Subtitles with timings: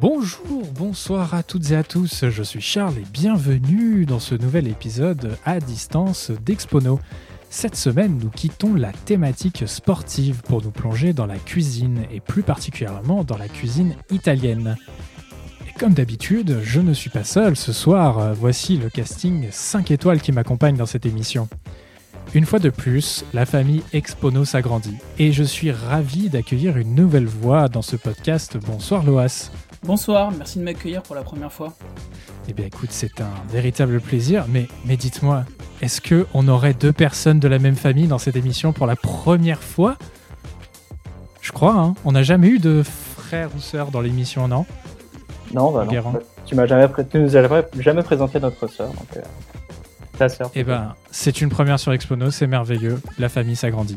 [0.00, 4.66] Bonjour, bonsoir à toutes et à tous, je suis Charles et bienvenue dans ce nouvel
[4.66, 6.98] épisode à distance d'Expono.
[7.50, 12.42] Cette semaine, nous quittons la thématique sportive pour nous plonger dans la cuisine et plus
[12.42, 14.78] particulièrement dans la cuisine italienne.
[15.68, 20.22] Et comme d'habitude, je ne suis pas seul ce soir, voici le casting 5 étoiles
[20.22, 21.46] qui m'accompagne dans cette émission.
[22.32, 27.26] Une fois de plus, la famille Expono s'agrandit et je suis ravi d'accueillir une nouvelle
[27.26, 28.56] voix dans ce podcast.
[28.66, 29.50] Bonsoir Loas.
[29.82, 31.72] Bonsoir, merci de m'accueillir pour la première fois.
[32.48, 35.44] Eh bien écoute, c'est un véritable plaisir, mais, mais dites-moi,
[35.80, 38.96] est-ce que on aurait deux personnes de la même famille dans cette émission pour la
[38.96, 39.96] première fois?
[41.40, 44.66] Je crois, hein on n'a jamais eu de frère ou sœur dans l'émission, non?
[45.54, 46.20] Non, bah non.
[46.44, 49.20] Tu m'as jamais, tu nous as jamais présenté notre sœur, donc euh,
[50.18, 50.50] ta sœur.
[50.54, 53.96] Eh ben, c'est une première sur Expono, c'est merveilleux, la famille s'agrandit.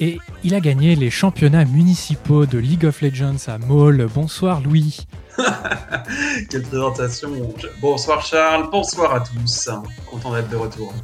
[0.00, 4.06] Et il a gagné les championnats municipaux de League of Legends à Maul.
[4.14, 5.06] Bonsoir Louis.
[6.50, 7.30] Quelle présentation.
[7.80, 9.68] Bonsoir Charles, bonsoir à tous.
[10.06, 10.94] Content d'être de retour.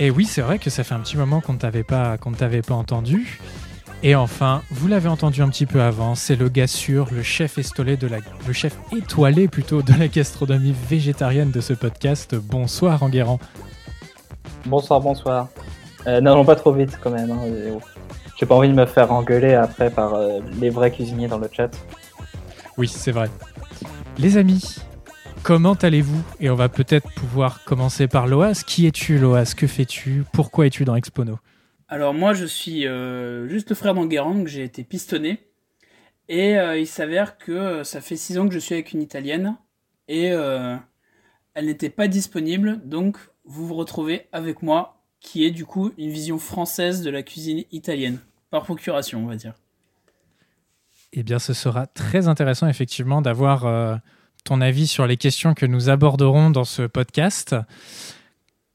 [0.00, 2.32] Et oui, c'est vrai que ça fait un petit moment qu'on ne t'avait pas, qu'on
[2.32, 3.38] t'avait pas entendu.
[4.02, 7.58] Et enfin, vous l'avez entendu un petit peu avant, c'est le gars sûr, le chef
[7.58, 12.34] étoilé de la, le chef étoilé plutôt de la gastronomie végétarienne de ce podcast.
[12.34, 13.38] Bonsoir Enguerrand.
[14.64, 15.48] Bonsoir, bonsoir.
[16.06, 17.30] Euh, non, pas trop vite quand même.
[17.30, 17.78] Hein.
[18.38, 21.48] J'ai pas envie de me faire engueuler après par euh, les vrais cuisiniers dans le
[21.52, 21.70] chat.
[22.78, 23.28] Oui, c'est vrai.
[24.18, 24.76] Les amis,
[25.42, 26.22] comment allez-vous?
[26.40, 28.62] Et on va peut-être pouvoir commencer par Loas.
[28.66, 29.54] Qui es-tu, Loas?
[29.56, 30.24] Que fais-tu?
[30.32, 31.38] Pourquoi es-tu dans Expono?
[31.88, 35.40] Alors moi, je suis euh, juste le frère d'Enguerrand, que j'ai été pistonné.
[36.28, 39.56] Et il s'avère que ça fait six ans que je suis avec une Italienne.
[40.06, 45.92] Et elle n'était pas disponible, donc vous vous retrouvez avec moi qui est du coup
[45.98, 48.18] une vision française de la cuisine italienne,
[48.50, 49.54] par procuration, on va dire.
[51.12, 53.96] Eh bien, ce sera très intéressant, effectivement, d'avoir euh,
[54.44, 57.56] ton avis sur les questions que nous aborderons dans ce podcast.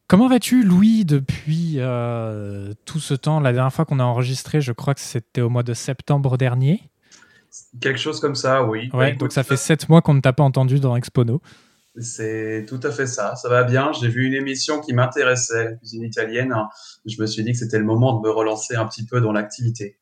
[0.07, 3.39] Comment vas-tu, Louis, depuis euh, tout ce temps?
[3.39, 6.83] La dernière fois qu'on a enregistré, je crois que c'était au mois de septembre dernier.
[7.79, 8.89] Quelque chose comme ça, oui.
[8.93, 11.41] Ouais, bah, donc ça fait sept mois qu'on ne t'a pas entendu dans Expono.
[11.97, 13.35] C'est tout à fait ça.
[13.35, 13.91] Ça va bien.
[13.93, 16.53] J'ai vu une émission qui m'intéressait, la cuisine italienne.
[17.05, 19.31] Je me suis dit que c'était le moment de me relancer un petit peu dans
[19.31, 19.97] l'activité.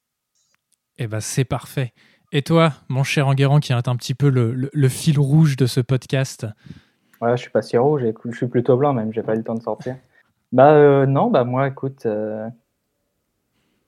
[0.98, 1.94] Eh ben, c'est parfait.
[2.32, 5.82] Et toi, mon cher Enguerrand, qui est un petit peu le, fil rouge de ce
[5.82, 6.48] podcast?
[7.22, 8.02] Ouais, je suis pas si rouge.
[8.26, 9.14] Je suis plutôt blanc même.
[9.14, 9.98] J'ai pas eu le temps de sortir.
[10.52, 12.48] Bah euh, non, bah moi, écoute, euh,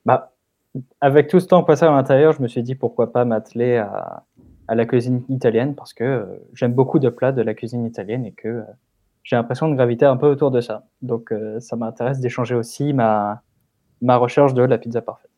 [0.05, 0.35] bah
[1.01, 4.24] avec tout ce temps passé à l'intérieur, je me suis dit pourquoi pas m'atteler à
[4.67, 8.25] à la cuisine italienne parce que euh, j'aime beaucoup de plats de la cuisine italienne
[8.25, 8.63] et que euh,
[9.23, 10.85] j'ai l'impression de graviter un peu autour de ça.
[11.01, 13.41] Donc euh, ça m'intéresse d'échanger aussi ma,
[14.01, 15.31] ma recherche de la pizza parfaite.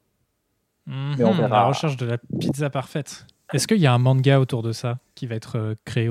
[0.86, 3.28] Mhm, la recherche de la pizza parfaite.
[3.54, 6.10] Est-ce qu'il y a un manga autour de ça qui va être créé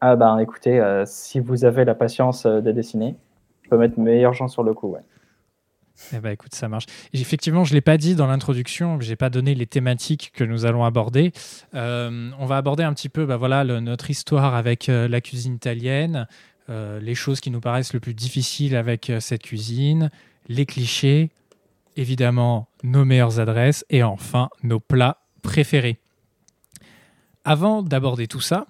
[0.00, 3.16] Ah ben écoutez, si vous avez la patience de dessiner,
[3.62, 4.88] je peux mettre meilleurs gens sur le coup.
[4.88, 5.00] Ouais.
[6.12, 6.86] Eh ben, écoute, ça marche.
[7.12, 10.44] effectivement, je ne l'ai pas dit dans l'introduction, je n'ai pas donné les thématiques que
[10.44, 11.32] nous allons aborder.
[11.74, 15.54] Euh, on va aborder un petit peu bah, voilà, notre histoire avec euh, la cuisine
[15.54, 16.26] italienne,
[16.68, 20.10] euh, les choses qui nous paraissent le plus difficiles avec cette cuisine,
[20.48, 21.30] les clichés,
[21.96, 25.98] évidemment nos meilleures adresses et enfin nos plats préférés.
[27.44, 28.66] Avant d'aborder tout ça,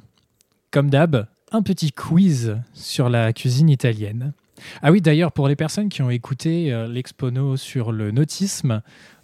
[0.70, 4.34] comme d'hab, un petit quiz sur la cuisine italienne.
[4.82, 8.82] Ah oui, d'ailleurs, pour les personnes qui ont écouté euh, l'expono sur le nautisme,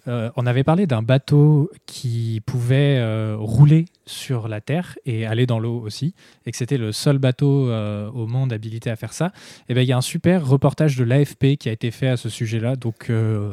[0.09, 5.47] euh, on avait parlé d'un bateau qui pouvait euh, rouler sur la Terre et aller
[5.47, 6.15] dans l'eau aussi,
[6.47, 9.27] et que c'était le seul bateau au monde habilité à faire ça.
[9.27, 9.31] Et
[9.71, 12.17] eh bien, il y a un super reportage de l'AFP qui a été fait à
[12.17, 12.77] ce sujet-là.
[12.77, 13.13] Donc,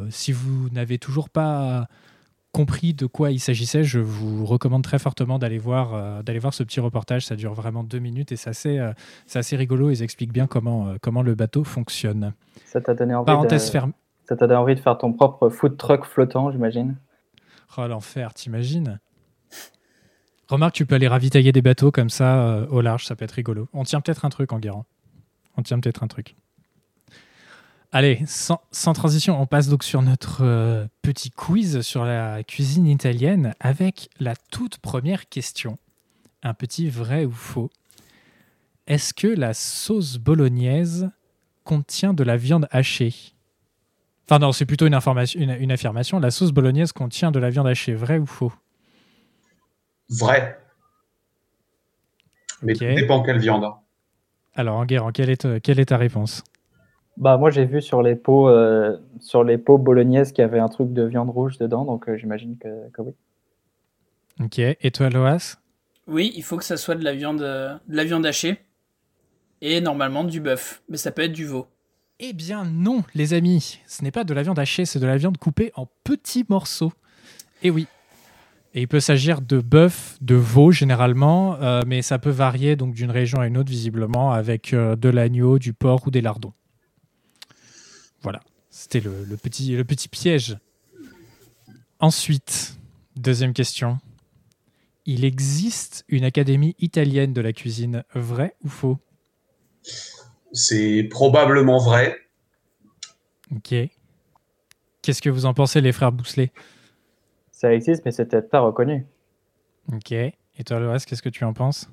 [0.09, 1.87] si vous n'avez toujours pas
[2.57, 6.55] compris de quoi il s'agissait, je vous recommande très fortement d'aller voir, euh, d'aller voir
[6.55, 7.23] ce petit reportage.
[7.23, 8.93] Ça dure vraiment deux minutes et c'est assez, euh,
[9.27, 9.91] c'est assez rigolo.
[9.91, 12.33] Ils expliquent bien comment, euh, comment le bateau fonctionne.
[12.65, 13.79] Ça t'a donné envie, Parenthèse de...
[14.23, 16.95] Ça t'a donné envie de faire ton propre food truck flottant, j'imagine?
[17.77, 18.99] Oh l'enfer, t'imagines?
[20.47, 23.67] Remarque, tu peux aller ravitailler des bateaux comme ça au large, ça peut être rigolo.
[23.71, 24.85] On tient peut-être un truc en guérant.
[25.57, 26.35] On tient peut-être un truc.
[27.93, 28.59] Allez, sans,
[28.93, 34.35] transition, on passe donc sur notre euh, petit quiz sur la cuisine italienne avec la
[34.35, 35.77] toute première question.
[36.43, 37.69] Un petit vrai ou faux.
[38.87, 41.09] Est-ce que la sauce bolognaise
[41.63, 43.13] contient de la viande hachée?
[44.25, 46.19] Enfin non, c'est plutôt une, information, une, affirmation.
[46.19, 47.93] La sauce bolognaise contient de la viande hachée.
[47.93, 48.51] Vrai ou faux?
[50.09, 50.59] Vrai.
[52.61, 52.95] Mais okay.
[52.95, 53.65] dépend quelle viande.
[54.55, 56.43] Alors, en guerre, quelle est, quelle est ta réponse?
[57.17, 60.59] Bah, moi, j'ai vu sur les pots, euh, sur les pots bolognaises qu'il y avait
[60.59, 63.11] un truc de viande rouge dedans, donc euh, j'imagine que, oui.
[64.43, 64.59] Ok.
[64.59, 65.57] Et toi, Loas?
[66.07, 68.59] Oui, il faut que ça soit de la viande, de la viande hachée
[69.61, 71.67] et normalement du bœuf, mais ça peut être du veau.
[72.19, 75.17] Eh bien non, les amis, ce n'est pas de la viande hachée, c'est de la
[75.17, 76.93] viande coupée en petits morceaux.
[77.63, 77.87] Et oui.
[78.73, 82.93] Et il peut s'agir de bœuf, de veau généralement, euh, mais ça peut varier donc
[82.93, 86.53] d'une région à une autre visiblement avec euh, de l'agneau, du porc ou des lardons.
[88.27, 90.57] Voilà, c'était le, le petit, le petit piège.
[92.01, 92.77] Ensuite,
[93.15, 93.99] deuxième question.
[95.05, 98.97] Il existe une académie italienne de la cuisine, vrai ou faux?
[100.51, 102.17] C'est probablement vrai.
[103.55, 103.73] Ok.
[105.01, 106.51] Qu'est-ce que vous en pensez, les frères Bousselet?
[107.51, 109.05] Ça existe, mais c'est peut-être pas reconnu.
[109.93, 110.11] Ok.
[110.11, 110.33] Et
[110.65, 111.89] toi, reste, qu'est-ce que tu en penses?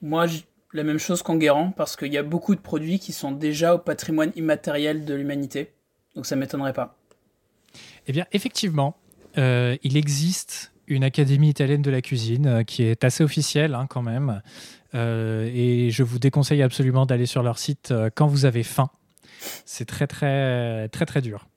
[0.00, 3.32] Moi, j- la même chose qu'Enguerrand, parce qu'il y a beaucoup de produits qui sont
[3.32, 5.72] déjà au patrimoine immatériel de l'humanité.
[6.14, 6.98] Donc ça m'étonnerait pas.
[8.06, 8.96] Eh bien, effectivement,
[9.38, 13.86] euh, il existe une académie italienne de la cuisine euh, qui est assez officielle hein,
[13.88, 14.42] quand même.
[14.94, 18.90] Euh, et je vous déconseille absolument d'aller sur leur site quand vous avez faim.
[19.64, 21.48] C'est très très très très dur.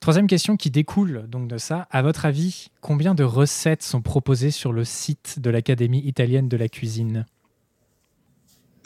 [0.00, 1.86] Troisième question qui découle donc de ça.
[1.90, 6.56] À votre avis, combien de recettes sont proposées sur le site de l'Académie italienne de
[6.56, 7.26] la cuisine?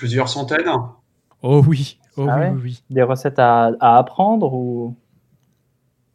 [0.01, 0.71] Plusieurs centaines
[1.43, 2.83] Oh oui, oh Ah oui, ouais oui, oui.
[2.89, 4.97] Des recettes à, à apprendre ou?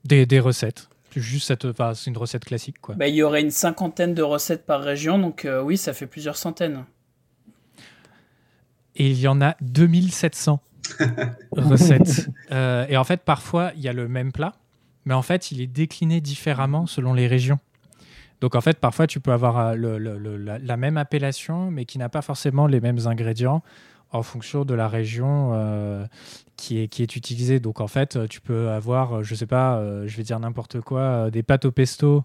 [0.05, 0.89] Des, des recettes.
[1.15, 2.95] Juste cette, enfin, c'est une recette classique quoi.
[2.95, 6.07] Bah, il y aurait une cinquantaine de recettes par région, donc euh, oui, ça fait
[6.07, 6.83] plusieurs centaines.
[8.95, 10.59] Et il y en a 2700
[11.51, 12.27] recettes.
[12.51, 14.55] Euh, et en fait, parfois, il y a le même plat,
[15.05, 17.59] mais en fait, il est décliné différemment selon les régions.
[18.41, 21.71] Donc, en fait, parfois, tu peux avoir euh, le- le- le- la, la même appellation,
[21.71, 23.63] mais qui n'a pas forcément les mêmes ingrédients
[24.11, 26.05] en fonction de la région euh,
[26.55, 27.59] qui, est, qui est utilisée.
[27.59, 30.79] Donc, en fait, tu peux avoir, euh, je sais pas, euh, je vais dire n'importe
[30.81, 32.23] quoi, euh, des pâtes au pesto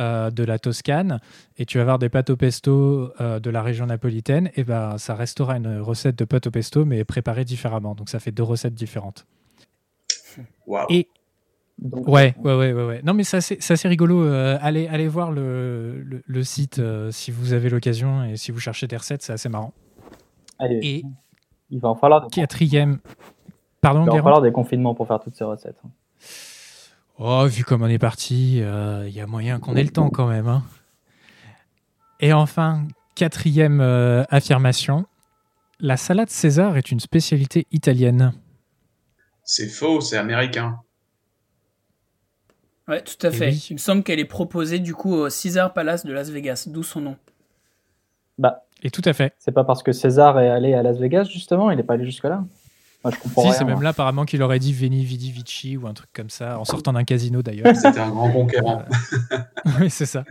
[0.00, 1.20] euh, de la Toscane
[1.58, 4.96] et tu vas avoir des pâtes au pesto euh, de la région napolitaine, et ben
[4.98, 7.94] ça restera une recette de pâtes au pesto mais préparée différemment.
[7.94, 9.26] Donc ça fait deux recettes différentes.
[10.88, 11.08] Et
[11.82, 13.00] donc, ouais, ouais, ouais, ouais, ouais.
[13.04, 14.22] Non mais ça c'est rigolo.
[14.24, 18.50] Euh, allez, allez voir le, le, le site euh, si vous avez l'occasion et si
[18.52, 19.72] vous cherchez des recettes, c'est assez marrant.
[20.58, 21.04] allez, Et
[21.70, 22.98] il va en falloir, des- quatrième,
[23.80, 25.78] pardon, il va en falloir des confinements pour faire toutes ces recettes.
[25.84, 25.90] hein.
[27.18, 30.08] Oh, vu comme on est parti, euh, il y a moyen qu'on ait le temps
[30.10, 30.48] quand même.
[30.48, 30.62] hein.
[32.20, 35.06] Et enfin, quatrième euh, affirmation,
[35.80, 38.32] la salade César est une spécialité italienne.
[39.44, 40.78] C'est faux, c'est américain.
[42.88, 43.50] Ouais, tout à fait.
[43.50, 43.66] oui.
[43.70, 46.82] Il me semble qu'elle est proposée du coup au Caesar Palace de Las Vegas, d'où
[46.82, 47.16] son nom.
[48.38, 49.34] Bah, Et tout à fait.
[49.38, 52.04] c'est pas parce que César est allé à Las Vegas justement, il est pas allé
[52.06, 52.44] jusque là.
[53.04, 55.86] Moi, je comprends Si, c'est même là apparemment qu'il aurait dit Veni Vidi Vici ou
[55.86, 57.74] un truc comme ça, en sortant d'un casino d'ailleurs.
[57.74, 58.82] C'était un grand conquérant.
[59.80, 60.24] oui, c'est ça.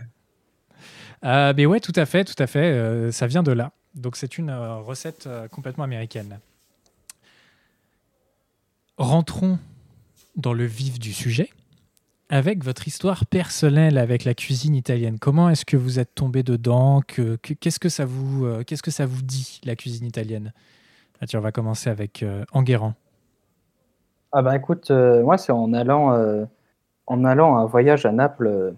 [1.24, 2.60] Euh, mais ouais, tout à fait, tout à fait.
[2.72, 3.72] euh, ça vient de là.
[3.96, 6.38] Donc c'est une euh, recette euh, complètement américaine.
[8.98, 9.58] Rentrons
[10.36, 11.50] dans le vif du sujet
[12.30, 15.18] avec votre histoire personnelle avec la cuisine italienne.
[15.18, 17.02] Comment est-ce que vous êtes tombé dedans?
[17.06, 20.52] Que, que- Qu'est-ce que ça vous euh, Qu'est-ce que ça vous dit la cuisine italienne?
[21.20, 22.94] Ah, on va commencer avec euh, Enguerrand.
[24.32, 26.44] Ah bah écoute, euh, moi c'est en allant, euh,
[27.06, 28.74] en allant à un voyage à Naples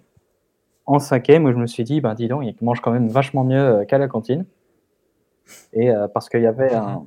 [0.87, 3.45] en cinquième où je me suis dit, ben dis donc, ils mangent quand même vachement
[3.45, 4.47] mieux qu'à la cantine.
[5.75, 7.05] Et parce qu'il y avait un,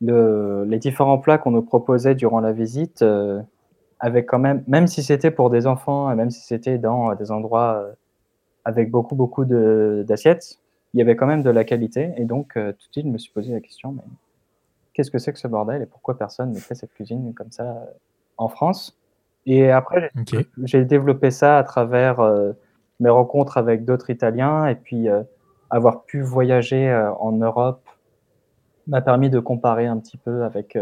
[0.00, 3.04] le, les différents plats qu'on nous proposait durant la visite,
[4.00, 7.30] avec quand même, même si c'était pour des enfants, même si c'était dans euh, des
[7.30, 7.92] endroits euh,
[8.64, 10.58] avec beaucoup beaucoup d'assiettes,
[10.94, 12.12] il y avait quand même de la qualité.
[12.16, 14.02] Et donc euh, tout de suite, je me suis posé la question, mais
[14.92, 17.64] qu'est-ce que c'est que ce bordel et pourquoi personne ne fait cette cuisine comme ça
[17.64, 17.84] euh,
[18.36, 18.98] en France?
[19.46, 20.10] Et après,
[20.64, 22.52] j'ai développé ça à travers euh,
[23.00, 24.66] mes rencontres avec d'autres Italiens.
[24.66, 25.08] Et puis
[25.70, 27.80] avoir pu voyager en Europe
[28.88, 30.76] m'a permis de comparer un petit peu avec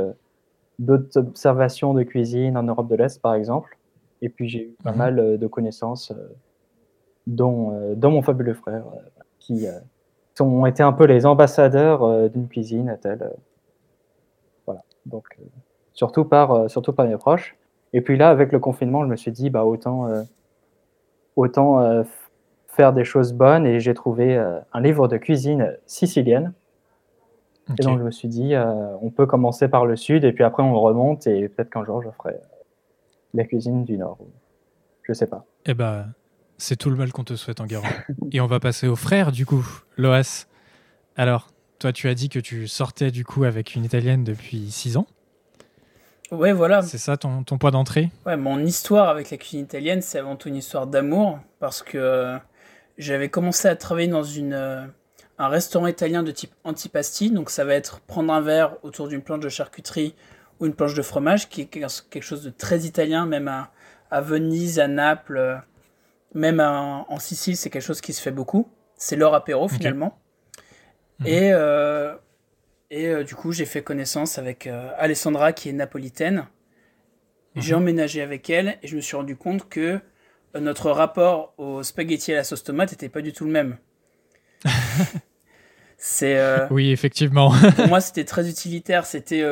[0.78, 3.78] d'autres observations de cuisine en Europe de l'Est, par exemple.
[4.22, 4.98] Et puis j'ai eu pas Mhm.
[4.98, 6.34] mal euh, de connaissances, euh,
[7.26, 8.84] dont, euh, dont mon fabuleux frère,
[9.38, 9.66] qui
[10.40, 13.22] ont été un peu les ambassadeurs d'une cuisine telle.
[13.22, 13.30] euh,
[14.66, 14.82] voilà.
[15.06, 15.24] Donc,
[15.92, 17.56] surtout, par, surtout par mes proches.
[17.92, 20.22] Et puis là, avec le confinement, je me suis dit, bah, autant, euh,
[21.36, 22.02] autant euh,
[22.68, 23.66] faire des choses bonnes.
[23.66, 26.52] Et j'ai trouvé euh, un livre de cuisine sicilienne.
[27.78, 30.44] Et donc, je me suis dit, euh, on peut commencer par le sud, et puis
[30.44, 32.36] après, on remonte, et peut-être qu'un jour, je ferai
[33.34, 34.18] la cuisine du nord.
[35.02, 35.44] Je sais pas.
[35.66, 36.06] Eh ben,
[36.58, 37.88] c'est tout le mal qu'on te souhaite en garant.
[38.32, 39.66] Et on va passer aux frères, du coup.
[39.96, 40.46] Loas.
[41.16, 44.96] Alors, toi, tu as dit que tu sortais, du coup, avec une Italienne depuis 6
[44.96, 45.06] ans.
[46.32, 46.82] Ouais, voilà.
[46.82, 48.10] C'est ça ton, ton point d'entrée?
[48.24, 51.98] Ouais, mon histoire avec la cuisine italienne, c'est avant tout une histoire d'amour parce que
[51.98, 52.38] euh,
[52.98, 54.86] j'avais commencé à travailler dans une, euh,
[55.38, 57.30] un restaurant italien de type antipasti.
[57.30, 60.14] Donc ça va être prendre un verre autour d'une planche de charcuterie
[60.60, 63.70] ou une planche de fromage, qui est quelque chose de très italien, même à,
[64.10, 65.60] à Venise, à Naples,
[66.34, 68.68] même en Sicile, c'est quelque chose qui se fait beaucoup.
[68.96, 70.18] C'est leur apéro finalement.
[71.20, 71.26] Mhm.
[71.26, 72.14] Et, euh,
[72.90, 76.46] et euh, du coup, j'ai fait connaissance avec euh, Alessandra, qui est napolitaine.
[77.54, 77.82] J'ai mhm.
[77.82, 80.00] emménagé avec elle et je me suis rendu compte que
[80.54, 83.76] notre rapport au spaghetti à la sauce tomate n'était pas du tout le même.
[86.06, 87.52] c'est oui, effectivement.
[87.76, 89.06] pour moi, c'était très utilitaire.
[89.06, 89.44] C'était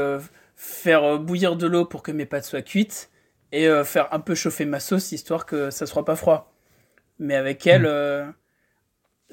[0.56, 3.10] faire bouillir de l'eau pour que mes pâtes soient cuites
[3.52, 6.54] et faire un peu chauffer ma sauce histoire que ça soit pas froid.
[7.18, 8.34] Mais avec elle, mhm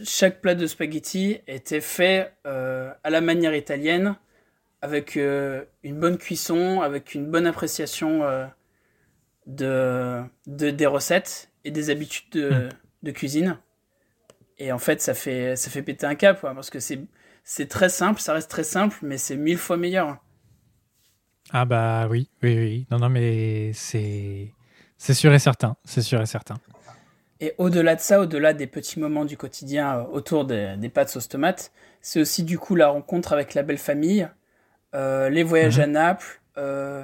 [0.04, 4.16] chaque plat de spaghetti était fait euh, à la manière italienne,
[4.82, 8.46] avec euh, une bonne cuisson, avec une bonne appréciation euh,
[9.46, 12.70] de, des recettes et des habitudes de,
[13.04, 13.14] hmm.
[13.14, 13.58] cuisine.
[14.58, 18.22] Et en fait, ça fait, ça fait péter un cap, parce que c'est très simple,
[18.22, 20.18] ça reste très simple, mais c'est mille fois meilleur.
[21.52, 22.88] Ah bah oui, oui, oui.
[22.92, 24.54] Non, non, mais c'est
[25.14, 26.56] sûr et certain, c'est sûr et certain.
[27.42, 31.28] Et au-delà de ça, au-delà des petits moments du quotidien euh, autour des, pâtes sauce
[31.28, 34.30] tomate, c'est aussi du coup la rencontre avec la belle famille,
[34.94, 35.84] euh, les voyages mhm.
[35.84, 37.04] à Naples, euh,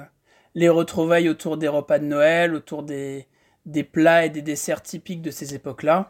[0.54, 3.26] les retrouvailles autour des repas de Noël, autour des,
[3.66, 6.08] des plats et des desserts typiques de ces époques-là.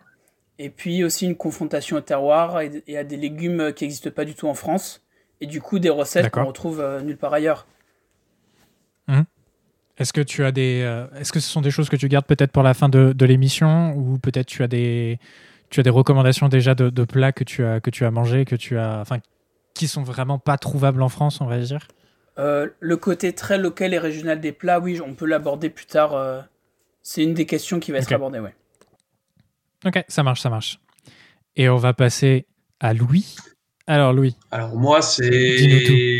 [0.59, 4.35] Et puis aussi une confrontation au terroir et, à des légumes qui n'existent pas du
[4.35, 5.03] tout en France.
[5.41, 7.67] Et du coup des recettes qu'on retrouve nulle part ailleurs.
[9.07, 9.25] Mhm.
[9.99, 12.27] Est-ce que tu as des, euh, est-ce que ce sont des choses que tu gardes
[12.27, 15.19] peut-être pour la fin de, de l'émission ou peut-être tu as des,
[15.71, 18.45] tu as des recommandations déjà de, de, plats que tu as que tu as mangé,
[18.45, 19.19] que tu as, enfin,
[19.75, 21.89] qui sont vraiment pas trouvables en France, on va dire?
[22.39, 26.15] Euh, le côté très local et régional des plats, oui, on peut l'aborder plus tard.
[26.15, 26.41] Euh,
[27.03, 28.55] c'est une des questions qui va être abordée, ouais.
[29.85, 30.81] Ok, ça marche, ça marche.
[31.57, 32.47] Et on va passer
[32.81, 33.37] à Louis.
[33.87, 34.37] Alors Louis.
[34.51, 36.19] Alors moi, c'est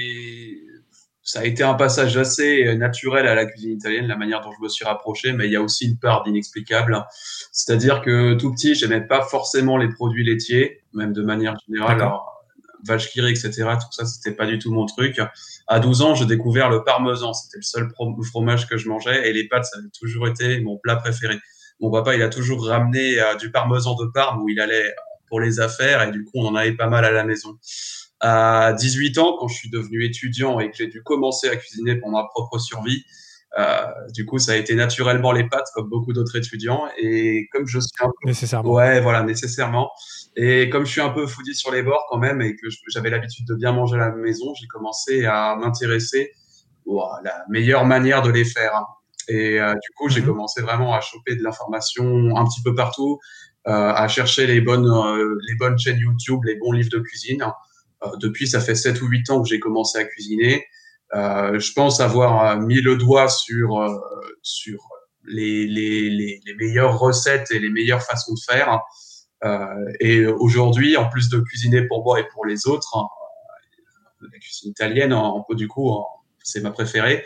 [1.29, 4.51] ça a été un passage assez euh, naturel à la cuisine italienne, la manière dont
[4.51, 7.05] je me suis rapproché, mais il y a aussi une part d'inexplicable.
[7.53, 12.01] C'est-à-dire que tout petit, j'aimais pas forcément les produits laitiers, même de manière générale.
[12.01, 12.47] Alors,
[12.83, 15.21] vache qui etc., tout ça, c'était pas du tout mon truc.
[15.67, 17.35] À 12 ans, j'ai découvert le parmesan.
[17.35, 17.91] C'était le seul
[18.25, 21.39] fromage que je mangeais et les pâtes, ça avait toujours été mon plat préféré.
[21.81, 24.95] Mon papa, il a toujours ramené euh, du parmesan de Parme où il allait
[25.29, 27.59] pour les affaires et du coup, on en avait pas mal à la maison
[28.21, 31.97] à 18 ans, quand je suis devenu étudiant et que j'ai dû commencer à cuisiner
[31.97, 33.05] pour ma propre survie,
[33.59, 36.85] euh, du coup, ça a été naturellement les pâtes, comme beaucoup d'autres étudiants.
[36.99, 38.27] Et comme je suis un peu...
[38.27, 38.73] Nécessairement.
[38.73, 39.91] Ouais, voilà, nécessairement.
[40.37, 43.11] Et comme je suis un peu foodie sur les bords quand même et que j'avais
[43.11, 46.33] l'habitude de bien manger à la maison, j'ai commencé à m'intéresser
[46.89, 48.73] à la meilleure manière de les faire.
[49.29, 50.27] Et euh, du coup, j'ai mhm.
[50.27, 53.19] commencé vraiment à choper de l'information un petit peu partout,
[53.67, 57.45] euh, à chercher les bonnes, euh, les bonnes chaînes YouTube, les bons livres de cuisine.
[58.21, 60.65] Depuis, ça fait 7 ou 8 ans que j'ai commencé à cuisiner.
[61.13, 63.85] Je pense avoir mis le doigt sur,
[64.43, 64.79] sur
[65.25, 68.83] les, les, les, les, meilleures recettes et les meilleures façons de faire.
[69.99, 73.09] Et aujourd'hui, en plus de cuisiner pour moi et pour les autres, hein,
[74.21, 75.13] la cuisine italienne,
[75.51, 75.93] du coup,
[76.45, 77.25] c'est ma préférée.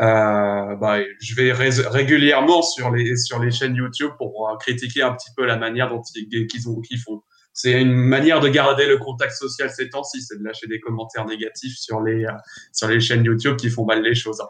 [0.00, 5.30] Euh, bah, je vais régulièrement sur les sur les chaînes YouTube pour critiquer un petit
[5.36, 7.22] peu la manière dont ils, qu'ils ont qu'ils font
[7.54, 11.26] c'est une manière de garder le contact social ces temps-ci, c'est de lâcher des commentaires
[11.26, 12.32] négatifs sur les, euh,
[12.72, 14.40] sur les chaînes YouTube qui font mal les choses.
[14.40, 14.48] Hein.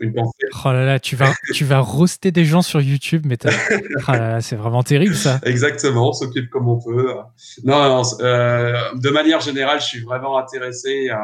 [0.00, 0.46] Une pensée.
[0.64, 4.56] Oh là là, tu vas, tu vas roaster des gens sur YouTube, mais oh c'est
[4.56, 5.40] vraiment terrible ça.
[5.42, 7.14] Exactement, on s'occupe comme on peut.
[7.64, 11.16] Non, euh, de manière générale, je suis vraiment intéressé euh,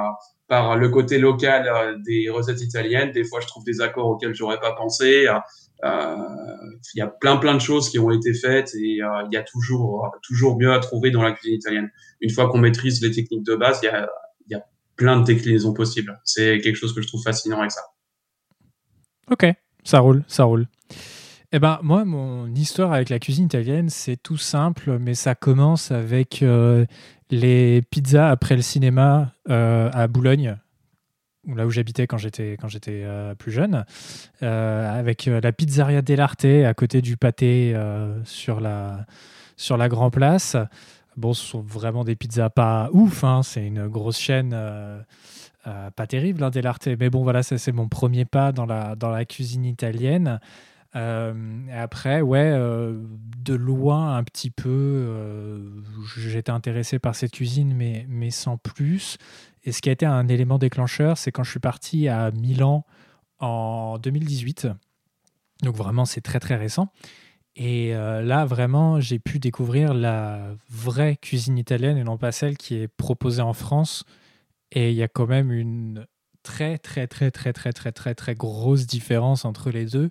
[0.52, 3.10] par le côté local des recettes italiennes.
[3.10, 5.26] Des fois, je trouve des accords auxquels j'aurais pas pensé.
[5.26, 6.16] Euh,
[6.94, 9.38] il y a plein plein de choses qui ont été faites et euh, il y
[9.38, 11.90] a toujours toujours mieux à trouver dans la cuisine italienne.
[12.20, 14.06] Une fois qu'on maîtrise les techniques de base, il y a,
[14.50, 14.62] y a
[14.96, 16.20] plein de déclinaisons possibles.
[16.22, 17.80] C'est quelque chose que je trouve fascinant avec ça.
[19.30, 19.46] Ok,
[19.84, 20.66] ça roule, ça roule.
[21.54, 25.90] Eh ben, moi, mon histoire avec la cuisine italienne, c'est tout simple, mais ça commence
[25.90, 26.86] avec euh,
[27.32, 30.56] les pizzas après le cinéma à Boulogne
[31.46, 33.84] là où j'habitais quand j'étais quand j'étais euh, plus jeune,
[34.42, 37.74] euh, avec euh, la pizzeria dell'Arte à côté du pâté
[38.24, 39.06] sur la
[39.56, 40.56] sur la Grand Place.
[41.16, 44.56] Bon, ce sont vraiment des pizzas pas ouf, hein, c'est une grosse chaîne
[45.64, 46.88] pas terrible, hein, dell'Arte.
[46.98, 50.40] Mais bon, voilà, c'est mon premier pas dans la dans la cuisine italienne.
[50.94, 55.72] Après, ouais, de loin un petit peu,
[56.16, 59.18] j'étais intéressé par cette cuisine, mais, mais sans plus.
[59.64, 62.84] Et ce qui a été un élément déclencheur, c'est quand je suis parti à Milan
[63.38, 64.68] en 2018.
[65.62, 66.88] Donc vraiment, c'est très très récent.
[67.54, 72.56] Et euh, là, vraiment, j'ai pu découvrir la vraie cuisine italienne et non pas celle
[72.56, 74.04] qui est proposée en France.
[74.70, 76.06] Et il y a quand même une
[76.42, 80.10] très, très, très, très, très, très, très, très grosse différence entre les deux.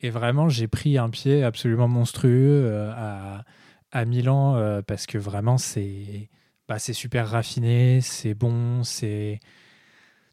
[0.00, 3.44] Et vraiment, j'ai pris un pied absolument monstrueux euh, à,
[3.92, 6.28] à Milan euh, parce que vraiment, c'est
[6.68, 9.40] bah, super raffiné, c'est bon, c'est.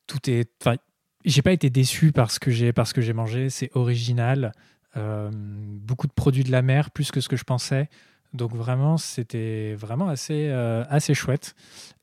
[0.08, 0.50] Tout est.
[0.62, 0.76] Enfin,
[1.24, 2.12] j'ai pas été déçu
[2.48, 4.52] j'ai parce que j'ai mangé, c'est original.
[4.98, 7.90] Euh, beaucoup de produits de la mer, plus que ce que je pensais.
[8.34, 11.54] Donc vraiment, c'était vraiment assez, assez chouette.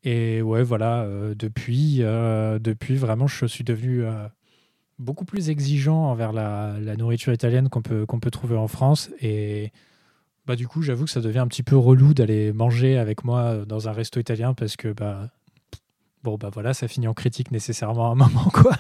[0.04, 4.04] Et ouais, voilà, depuis, depuis, vraiment, je suis devenu
[5.00, 9.11] beaucoup plus exigeant envers la, nourriture italienne qu'on peut, qu'on peut trouver en France.
[9.21, 9.73] Et
[10.47, 13.64] bah, du coup, j'avoue que ça devient un petit peu relou d'aller manger avec moi
[13.66, 15.30] dans un resto italien parce que bah,
[16.23, 18.76] bon bah voilà ça finit en critique nécessairement à un moment quoi.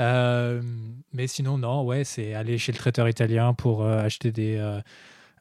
[0.00, 0.62] Euh,
[1.12, 4.80] mais sinon non ouais c'est aller chez le traiteur italien pour euh, acheter des euh,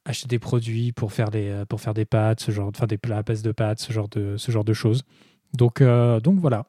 [0.05, 3.17] acheter des produits pour faire des pour faire des pâtes ce genre enfin des plats
[3.17, 5.03] à base de pâtes ce genre de ce genre de choses.
[5.53, 6.65] Donc donc voilà.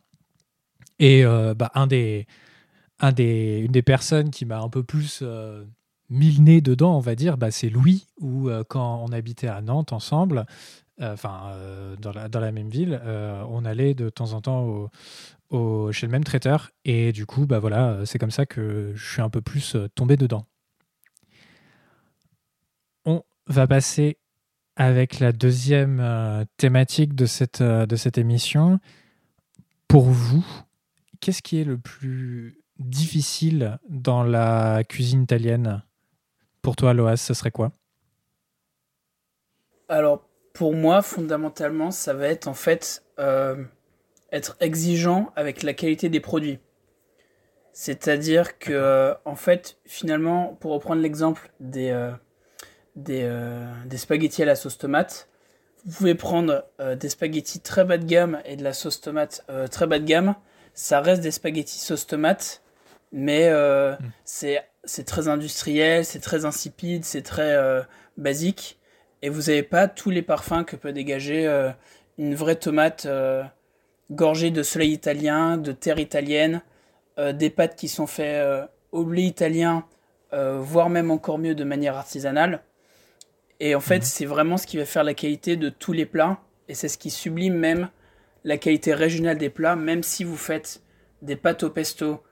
[0.98, 2.26] Et bah un des
[3.00, 5.22] une des personnes qui m'a un peu plus
[6.08, 9.60] mis le nez dedans on va dire bah, c'est Louis où quand on habitait à
[9.60, 10.46] Nantes ensemble
[11.02, 14.90] euh, enfin euh, dans, la, même ville, euh, on allait de temps en temps
[15.92, 16.70] chez le même traiteur.
[16.84, 20.16] Et du coup, bah voilà, c'est comme ça que je suis un peu plus tombé
[20.16, 20.46] dedans.
[23.04, 24.18] On va passer
[24.76, 28.80] avec la deuxième thématique de cette, de cette émission.
[29.88, 30.44] Pour vous,
[31.20, 35.82] qu'est-ce qui est le plus difficile dans la cuisine italienne
[36.62, 37.72] Pour toi, Loas, ce serait quoi?
[39.88, 43.62] Alors, pour moi, fondamentalement, ça va être en fait euh,
[44.32, 46.58] être exigeant avec la qualité des produits.
[47.72, 52.10] C'est-à-dire que, euh, en fait, finalement, pour reprendre l'exemple des, euh,
[52.96, 53.30] des,
[53.84, 55.28] des, spaghettis à la sauce tomate,
[55.84, 56.64] vous pouvez prendre
[56.96, 60.34] des spaghettis très bas de gamme et de la sauce tomate très bas de gamme.
[60.74, 62.60] Ça reste des spaghettis sauce tomate,
[63.12, 63.96] mais mm.
[64.24, 67.84] c'est très industriel, c'est très insipide, c'est très
[68.16, 68.78] basique
[69.22, 71.70] et vous n'avez pas tous les parfums que peut dégager euh,
[72.18, 73.42] une vraie tomate euh,
[74.10, 76.62] gorgée de soleil italien, de terre italienne,
[77.18, 79.84] euh, des pâtes qui sont faites au blé italien,
[80.32, 82.62] voire même encore mieux de manière artisanale.
[83.58, 84.02] Et en fait, mhm.
[84.02, 86.38] c'est vraiment ce qui va faire la qualité de tous les plats,
[86.68, 87.88] et c'est ce qui sublime même
[88.44, 90.82] la qualité régionale des plats, même si vous faites
[91.22, 92.22] des pâtes au pesto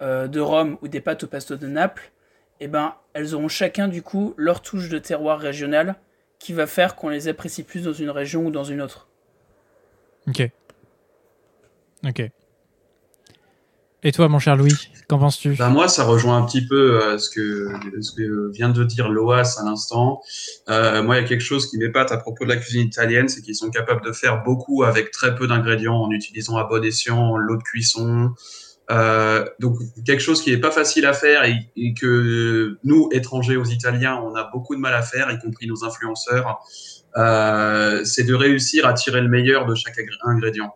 [0.00, 2.12] de Rome ou des pâtes au pesto de Naples,
[2.60, 5.96] eh ben, elles auront chacun du coup leur touche de terroir régional
[6.38, 9.08] qui va faire qu'on les apprécie plus dans une région ou dans une autre.
[10.28, 10.50] Ok.
[12.06, 12.30] Ok.
[14.04, 15.54] Et toi, mon cher Louis, qu'en penses-tu?
[15.54, 19.08] Bah Moi, ça rejoint un petit peu euh, ce, que, ce que vient de dire
[19.08, 20.22] Loas à l'instant.
[20.68, 23.28] Euh, moi, il y a quelque chose qui m'épate à propos de la cuisine italienne,
[23.28, 26.84] c'est qu'ils sont capables de faire beaucoup avec très peu d'ingrédients en utilisant à bon
[26.84, 28.30] escient l'eau de cuisson,
[28.90, 33.64] euh, donc quelque chose qui n'est pas facile à faire et, que nous, étrangers aux
[33.64, 36.60] Italiens, on a beaucoup de mal à faire, y compris nos influenceurs,
[37.16, 40.74] euh, c'est de réussir à tirer le meilleur de chaque ingrédient.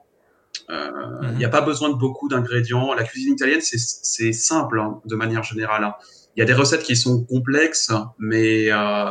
[0.71, 0.91] Euh,
[1.23, 1.53] il n'y a mhm.
[1.53, 2.93] pas besoin de beaucoup d'ingrédients.
[2.95, 5.95] La cuisine italienne, c'est simple hein, de manière générale.
[6.37, 9.11] Il y a des recettes qui sont complexes, mais euh,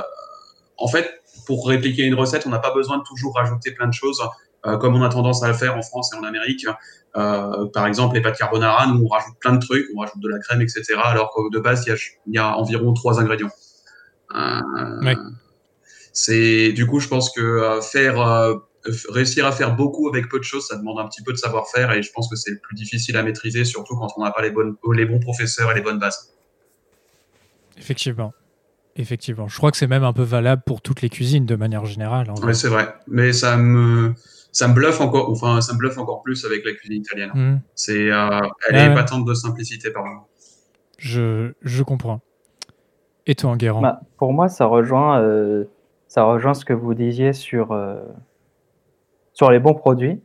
[0.77, 3.93] en fait, pour répliquer une recette, on n'a pas besoin de toujours rajouter plein de
[3.93, 4.21] choses.
[4.67, 6.67] Euh, comme on a tendance à le faire en France et en Amérique.
[7.17, 10.29] Euh, par exemple, les pâtes carbonara, nous on rajoute plein de trucs, on rajoute de
[10.29, 10.83] la crème, etc.
[10.95, 13.51] Alors que de base, il y a, environ trois ingrédients.
[14.35, 15.15] Euh,
[16.13, 18.61] c'est du coup, je pense que faire
[19.09, 21.91] réussir à faire beaucoup avec peu de choses, ça demande un petit peu de savoir-faire
[21.91, 24.41] et je pense que c'est le plus difficile à maîtriser, surtout quand on n'a pas
[24.41, 26.33] les, bonnes, les bons professeurs et les bonnes bases.
[27.77, 28.33] Effectivement.
[28.95, 29.47] Effectivement.
[29.47, 32.33] Je crois que c'est même un peu valable pour toutes les cuisines de manière générale.
[32.43, 32.93] Oui, c'est vrai.
[33.07, 34.13] Mais ça me,
[34.51, 37.31] ça me bluffe encore, enfin, ça me bluffe encore plus avec la cuisine italienne.
[37.33, 37.59] Hmm.
[37.73, 40.21] C'est, euh, elle est patente de simplicité, pardon.
[40.97, 42.21] Je, je comprends.
[43.25, 45.65] Et toi, Enguerrand bah, Pour moi, ça rejoint, euh,
[46.07, 48.01] ça rejoint ce que vous disiez sur, euh,
[49.33, 50.21] sur les bons produits.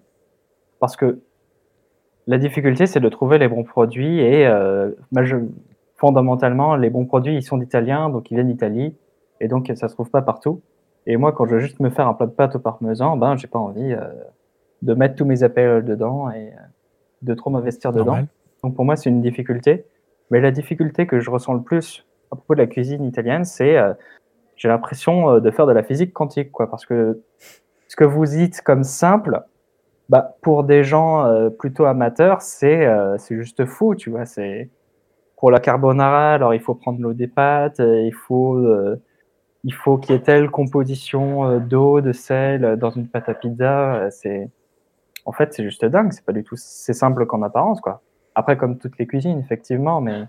[0.81, 1.21] Parce que
[2.27, 4.19] la difficulté, c'est de trouver les bons produits.
[4.19, 4.47] Et
[5.13, 5.37] bah, je,
[5.95, 8.95] fondamentalement, les bons produits, ils sont d'Italiens, donc ils viennent d'Italie.
[9.41, 10.61] Et donc, ça se trouve pas partout.
[11.07, 13.37] Et moi, quand je veux juste me faire un plat de pâtes au parmesan, ben,
[13.37, 14.01] j'ai pas envie euh,
[14.83, 16.57] de mettre tous mes appels dedans et euh,
[17.23, 18.19] de trop m'investir dedans.
[18.63, 19.87] Donc pour moi, c'est une difficulté.
[20.31, 23.79] Mais la difficulté que je ressens le plus à propos de la cuisine italienne, c'est
[23.79, 23.95] euh,
[24.57, 27.21] j'ai l'impression de faire de la physique quantique, quoi, parce que
[27.89, 29.43] ce que vous dites comme simple,
[30.09, 32.89] bah, pour des gens plutôt amateurs, c'est
[33.19, 34.25] c'est juste fou, tu vois.
[34.25, 34.71] C'est
[35.37, 38.57] pour la carbonara, alors il faut prendre l'eau des pâtes, il faut
[39.67, 43.35] il faut qu'il y ait telle composition euh, d'eau, de sel dans une pâte à
[43.35, 44.09] pizza.
[44.13, 44.49] C'est,
[45.25, 46.13] en fait, c'est juste dingue.
[46.13, 48.01] C'est pas du tout, c'est simple qu'en apparence, quoi.
[48.37, 50.23] Après, comme toutes les cuisines, effectivement, mais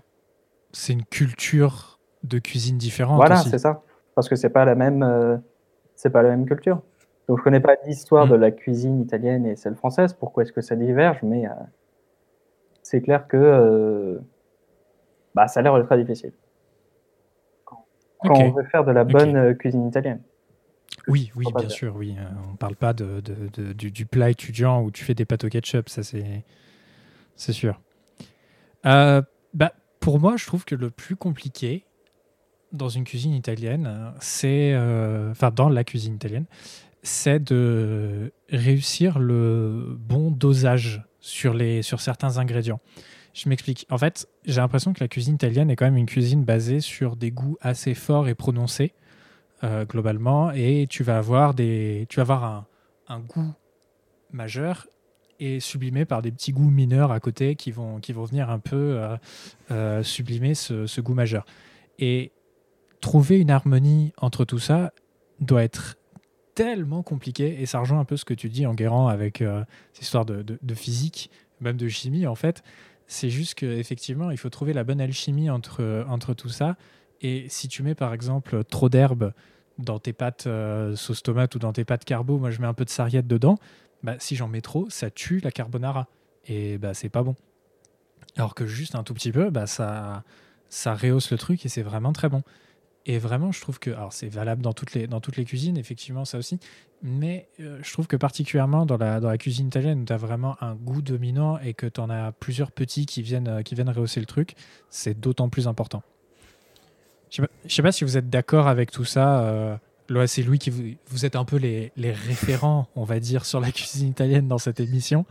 [0.72, 3.16] c'est une culture de cuisine différente.
[3.16, 3.82] Voilà, c'est ça.
[4.16, 5.40] Parce que c'est pas la même,
[5.94, 6.82] c'est pas la même culture.
[7.28, 8.30] Donc, je connais pas l'histoire mm.
[8.30, 10.14] de la cuisine italienne et celle française.
[10.14, 11.18] Pourquoi est-ce que ça diverge?
[11.22, 11.44] Mais
[12.82, 14.20] c'est clair que
[15.34, 16.32] bah, ça a l'air très difficile.
[18.20, 20.20] Quand, on veut faire de la bonne euh, cuisine italienne.
[21.06, 22.16] Oui, oui, bien sûr, oui.
[22.18, 23.22] Euh, on ne parle pas de,
[23.72, 26.44] du, plat étudiant où tu fais des pâtes au ketchup, ça c'est,
[27.36, 27.80] c'est sûr.
[28.86, 29.22] Euh,
[29.54, 31.84] bah, pour moi, je trouve que le plus compliqué
[32.72, 34.76] dans une cuisine italienne, c'est,
[35.30, 36.44] enfin dans la cuisine italienne,
[37.02, 42.80] c'est de réussir le bon dosage sur, les, sur certains ingrédients.
[43.38, 43.86] Je m'explique.
[43.88, 47.14] En fait, j'ai l'impression que la cuisine italienne est quand même une cuisine basée sur
[47.14, 48.94] des goûts assez forts et prononcés,
[49.62, 52.66] euh, globalement, et tu vas avoir, des, tu vas avoir
[53.06, 53.54] un, goût
[54.32, 54.88] majeur
[55.38, 58.58] et sublimé par des petits goûts mineurs à côté qui vont, qui vont venir un
[58.58, 59.16] peu euh,
[59.70, 61.46] euh, sublimer ce, goût majeur.
[62.00, 62.32] Et
[63.00, 64.92] trouver une harmonie entre tout ça
[65.38, 65.96] doit être
[66.56, 69.44] tellement compliqué, et ça rejoint un peu ce que tu dis en guérant avec
[69.92, 72.64] cette histoire de, de, physique, même de chimie en fait,
[73.08, 76.76] c'est juste qu'effectivement, il faut trouver la bonne alchimie entre, entre tout ça.
[77.20, 79.32] Et si tu mets par exemple trop d'herbe
[79.78, 82.74] dans tes pâtes euh, sauce tomate ou dans tes pâtes carbo, moi je mets un
[82.74, 83.58] peu de sarriette dedans,
[84.02, 86.06] bah, si j'en mets trop, ça tue la carbonara.
[86.46, 87.34] Et bah, c'est pas bon.
[88.36, 90.22] Alors que juste un tout petit peu, bah, ça,
[90.68, 92.42] ça rehausse le truc et c'est vraiment très bon.
[93.08, 95.78] Et vraiment, je trouve que, alors c'est valable dans toutes, les, dans toutes les cuisines,
[95.78, 96.60] effectivement, ça aussi,
[97.02, 100.18] mais euh, je trouve que particulièrement dans la, dans la cuisine italienne, où tu as
[100.18, 103.74] vraiment un goût dominant et que tu en as plusieurs petits qui viennent, euh, qui
[103.74, 104.56] viennent rehausser le truc,
[104.90, 106.02] c'est d'autant plus important.
[107.30, 109.40] Je ne sais, pas si vous êtes d'accord avec tout ça.
[109.40, 109.76] Euh,
[110.26, 113.72] c'est Louis qui vous, êtes un peu les, les, référents, on va dire, sur la
[113.72, 115.24] cuisine italienne dans cette émission.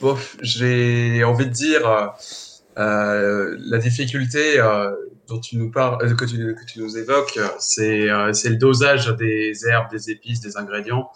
[0.00, 2.14] Bof, j'ai envie de dire
[2.78, 4.58] euh, la difficulté
[5.32, 9.66] dont tu nous parles, euh, que, tu, que tu nous évoques, c'est le dosage des
[9.66, 11.10] herbes, des épices, des ingrédients.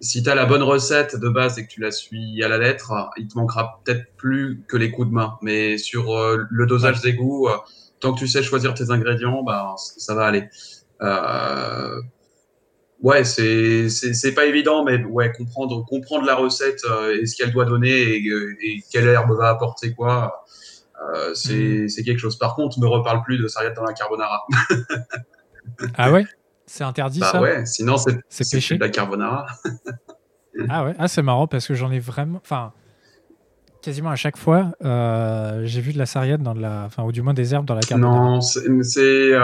[0.00, 2.58] Si tu as la bonne recette de base et que tu la suis à la
[2.58, 5.38] lettre, il te manquera peut-être plus que les coups de main.
[5.42, 6.16] Mais sur
[6.50, 7.48] le dosage des goûts,
[8.00, 10.48] tant que tu sais choisir tes ingrédients, bah, ça va aller.
[11.02, 12.00] Euh,
[13.02, 17.64] ouais, c'est pas évident, mais ouais, comprendre comprendre la recette euh, et ce qu'elle doit
[17.64, 20.44] donner et, euh, et, quelle herbe va apporter quoi,
[21.00, 22.04] euh, c'est mm.
[22.04, 22.36] quelque chose.
[22.36, 24.46] Par contre, me reparle plus de sarriette dans la carbonara.
[25.96, 26.26] ah ouais,
[26.66, 27.40] c'est interdit bah ça?
[27.40, 29.46] Ouais, sinon c'est péché de la carbonara.
[30.68, 32.72] ah ouais, ah c'est marrant parce que j'en ai vraiment, enfin.
[33.82, 37.22] Quasiment à chaque fois, euh, j'ai vu de la sarriette dans la, enfin, ou du
[37.22, 38.14] moins des herbes dans la carbonara.
[38.14, 39.40] Non, c'est, euh,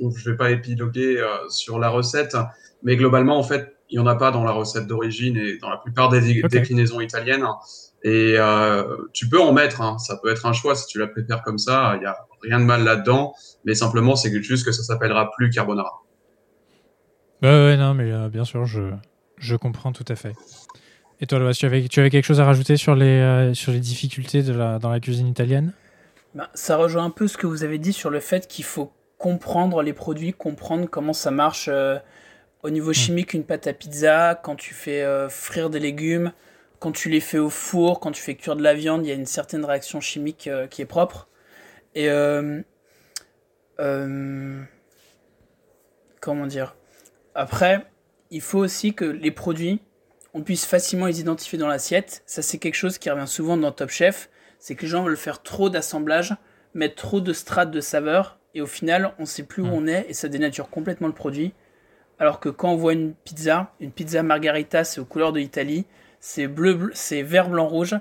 [0.00, 2.38] je vais pas épiloguer sur la recette,
[2.82, 5.68] mais globalement, en fait, il n'y en a pas dans la recette d'origine et dans
[5.68, 7.44] la plupart des déclinaisons italiennes.
[8.02, 9.98] Et euh, tu peux en mettre, hein.
[9.98, 12.60] ça peut être un choix si tu la préfères comme ça, il n'y a rien
[12.60, 16.02] de mal là-dedans, mais simplement c'est juste que ça s'appellera plus carbonara.
[17.42, 18.92] ouais, non, mais euh, bien sûr, je,
[19.38, 20.34] je comprends tout à fait.
[21.20, 23.72] Et toi, Loas, tu avais, tu avais quelque chose à rajouter sur les, euh, sur
[23.72, 25.72] les difficultés de la, dans la cuisine italienne?
[26.34, 28.92] Bah, Ça rejoint un peu ce que vous avez dit sur le fait qu'il faut
[29.18, 31.70] comprendre les produits, comprendre comment ça marche
[32.66, 32.94] au niveau hmm.
[32.94, 36.32] chimique, une pâte à pizza, quand tu fais euh, frire des légumes,
[36.78, 39.12] quand tu les fais au four, quand tu fais cuire de la viande, il y
[39.12, 41.28] a une certaine réaction chimique euh, qui est propre.
[41.94, 42.62] Et euh,
[46.20, 46.76] comment dire?
[47.34, 47.86] Après,
[48.30, 49.80] il faut aussi que les produits,
[50.34, 52.22] on puisse facilement les identifier dans l'assiette.
[52.26, 54.28] Ça, c'est quelque chose qui revient souvent dans Top Chef.
[54.58, 56.34] C'est que les gens veulent faire trop d'assemblage,
[56.74, 59.74] mettre trop de strates de saveurs, et au final, on ne sait plus où hmm.
[59.74, 61.52] on est, et ça dénature complètement le produit.
[62.18, 65.84] Alors que quand on voit une pizza, une pizza margarita, c'est aux couleurs de l'Italie,
[66.26, 67.94] c'est bleu, c'est vert, blanc, rouge,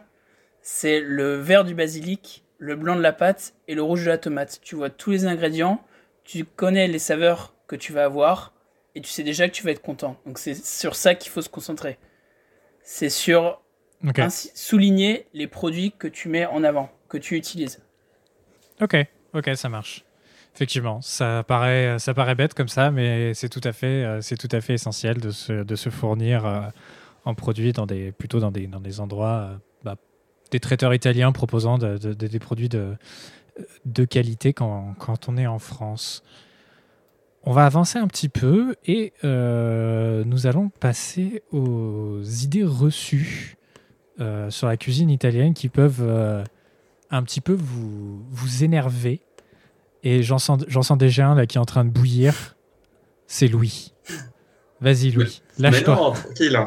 [0.64, 4.18] c'est le vert du basilic, le blanc de la pâte et le rouge de la
[4.18, 4.60] tomate.
[4.64, 5.80] Tu vois tous les ingrédients,
[6.24, 8.52] tu connais les saveurs que tu vas avoir
[8.96, 10.18] et tu sais déjà que tu vas être content.
[10.26, 12.00] Donc c'est sur ça qu'il faut se concentrer.
[12.82, 13.62] C'est sur
[14.56, 17.84] souligner les produits que tu mets en avant, que tu utilises.
[18.82, 18.96] Ok,
[19.36, 20.04] ok, ça marche.
[20.56, 24.38] Effectivement, ça paraît, ça paraît bête comme ça, mais c'est tout à fait, euh, c'est
[24.38, 26.62] tout à fait essentiel de se, de se fournir euh,
[27.26, 27.74] en produits
[28.18, 29.98] plutôt dans des, endroits, euh, bah,
[30.52, 36.24] des traiteurs italiens proposant des produits de, qualité quand, on est en France.
[37.44, 43.58] On va avancer un petit peu et nous allons passer aux idées reçues
[44.50, 46.46] sur la cuisine italienne qui peuvent
[47.10, 49.22] un petit peu vous, énerver
[50.04, 52.56] Et j'en sens, sens déjà un là qui est en train de bouillir.
[53.28, 53.94] C'est Louis.
[54.86, 55.42] Vas-y, Louis.
[55.58, 55.96] Lâche-toi.
[55.96, 56.60] non, tranquille.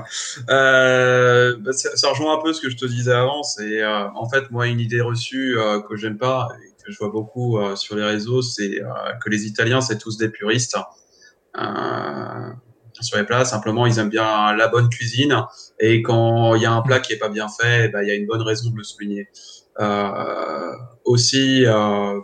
[0.50, 3.44] Euh, bah, ça, ça rejoint un peu ce que je te disais avant.
[3.44, 6.98] C'est euh, en fait moi une idée reçue euh, que j'aime pas et que je
[6.98, 8.80] vois beaucoup euh, sur les réseaux, c'est
[9.22, 10.76] que les Italiens c'est tous des puristes.
[13.00, 15.44] Sur les plats, simplement ils aiment bien la bonne cuisine
[15.78, 18.10] et quand il y a un plat qui est pas bien fait, ben, il y
[18.10, 19.28] a une bonne raison de le souligner.
[21.04, 22.20] Aussi, je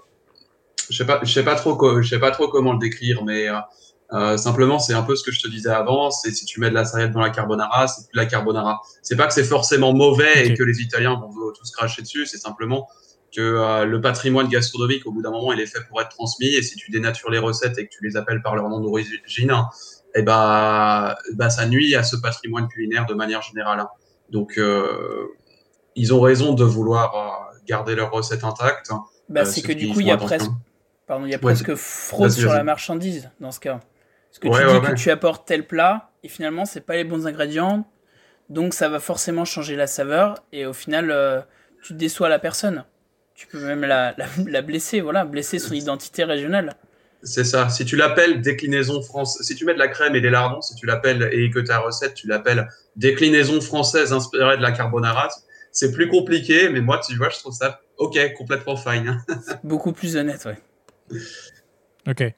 [0.97, 3.47] sais pas, je sais pas trop, co- je sais pas trop comment le décrire, mais
[4.15, 6.11] euh, simplement, c'est un peu ce que je te disais avant.
[6.11, 8.81] C'est si tu mets de la sarriette dans la carbonara, c'est plus la carbonara.
[9.03, 12.25] C'est pas que c'est forcément mauvais et que les Italiens vont tous cracher dessus.
[12.27, 12.89] C'est simplement
[13.35, 16.55] que euh, le patrimoine gastronomique, au bout d'un moment, il est fait pour être transmis.
[16.55, 19.21] Et si tu dénatures les recettes et que tu les appelles par leur nom d'origine,
[20.15, 23.85] eh ben, bah, ça nuit à ce patrimoine culinaire de manière générale.
[24.31, 25.27] Donc, euh,
[25.97, 28.93] ils ont raison de vouloir garder leurs recettes intactes.
[29.29, 30.51] Bah, c'est que du coup, il y a presque,
[31.09, 33.81] pardon, il y a Ouais, presque fraude sur la marchandise dans ce cas.
[34.35, 34.95] Parce que Ouais, tu ouais, dis ouais.
[34.95, 37.87] que tu apportes tel plat et finalement, c'est pas les bons ingrédients,
[38.49, 41.41] donc ça va forcément changer la saveur et au final, euh,
[41.83, 42.85] tu déçois la personne.
[43.35, 46.75] Tu peux même la, la, la blesser, voilà, blesser son identité régionale.
[47.23, 47.69] C'est ça.
[47.69, 50.75] Si tu l'appelles déclinaison française, si tu mets de la crème et des lardons, si
[50.75, 55.29] tu l'appelles et que ta recette, tu l'appelles déclinaison française inspirée de la carbonara,
[55.73, 59.25] c'est plus compliqué, mais moi, tu vois, je trouve ça ok, complètement fine.
[59.65, 60.59] Beaucoup plus honnête, ouais.
[62.07, 62.35] Ok.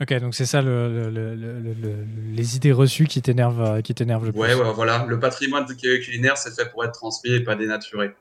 [0.00, 3.62] Ok, donc c'est ça le, le- le- le- le- le- les idées reçues qui t'énervent,
[3.62, 4.40] euh, qui t'énervent le plus.
[4.40, 5.06] Ouais, ouais, voilà.
[5.06, 8.14] Le patrimoine culinaire, c'est fait pour être transmis et pas dénaturé.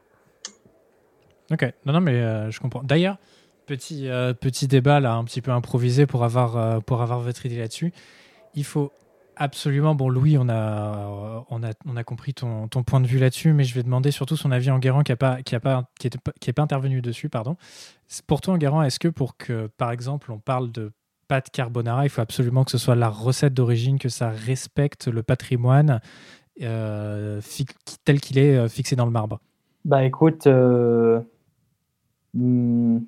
[1.52, 2.82] Ok, non, non, mais euh, je comprends.
[2.82, 3.18] D'ailleurs,
[3.66, 7.46] petit, euh, petit débat là, un petit peu improvisé pour avoir, euh, pour avoir votre
[7.46, 7.92] idée là-dessus.
[8.56, 8.92] Il faut
[9.36, 13.20] absolument, bon, Louis, on a, on a, on a compris ton, ton point de vue
[13.20, 15.60] là-dessus, mais je vais demander surtout son avis en Guérant qui n'est pas, qui a
[15.60, 16.10] pas, qui
[16.40, 17.28] qui est pas intervenu dessus.
[17.28, 17.58] pardon.
[18.28, 20.94] Pour toi, en Guérant, est-ce que pour que, par exemple, on parle de
[21.28, 25.24] pâte carbonara, il faut absolument que ce soit la recette d'origine, que ça respecte le
[25.24, 26.00] patrimoine
[26.62, 27.42] euh,
[28.06, 29.40] tel qu'il est euh, fixé dans le marbre
[29.84, 31.20] Bah écoute, euh,
[32.34, 33.00] hmm,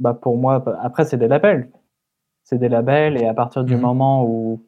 [0.00, 1.70] bah pour moi, bah, après c'est des labels.
[2.44, 3.80] C'est des labels et à partir du Mhm.
[3.80, 4.62] moment où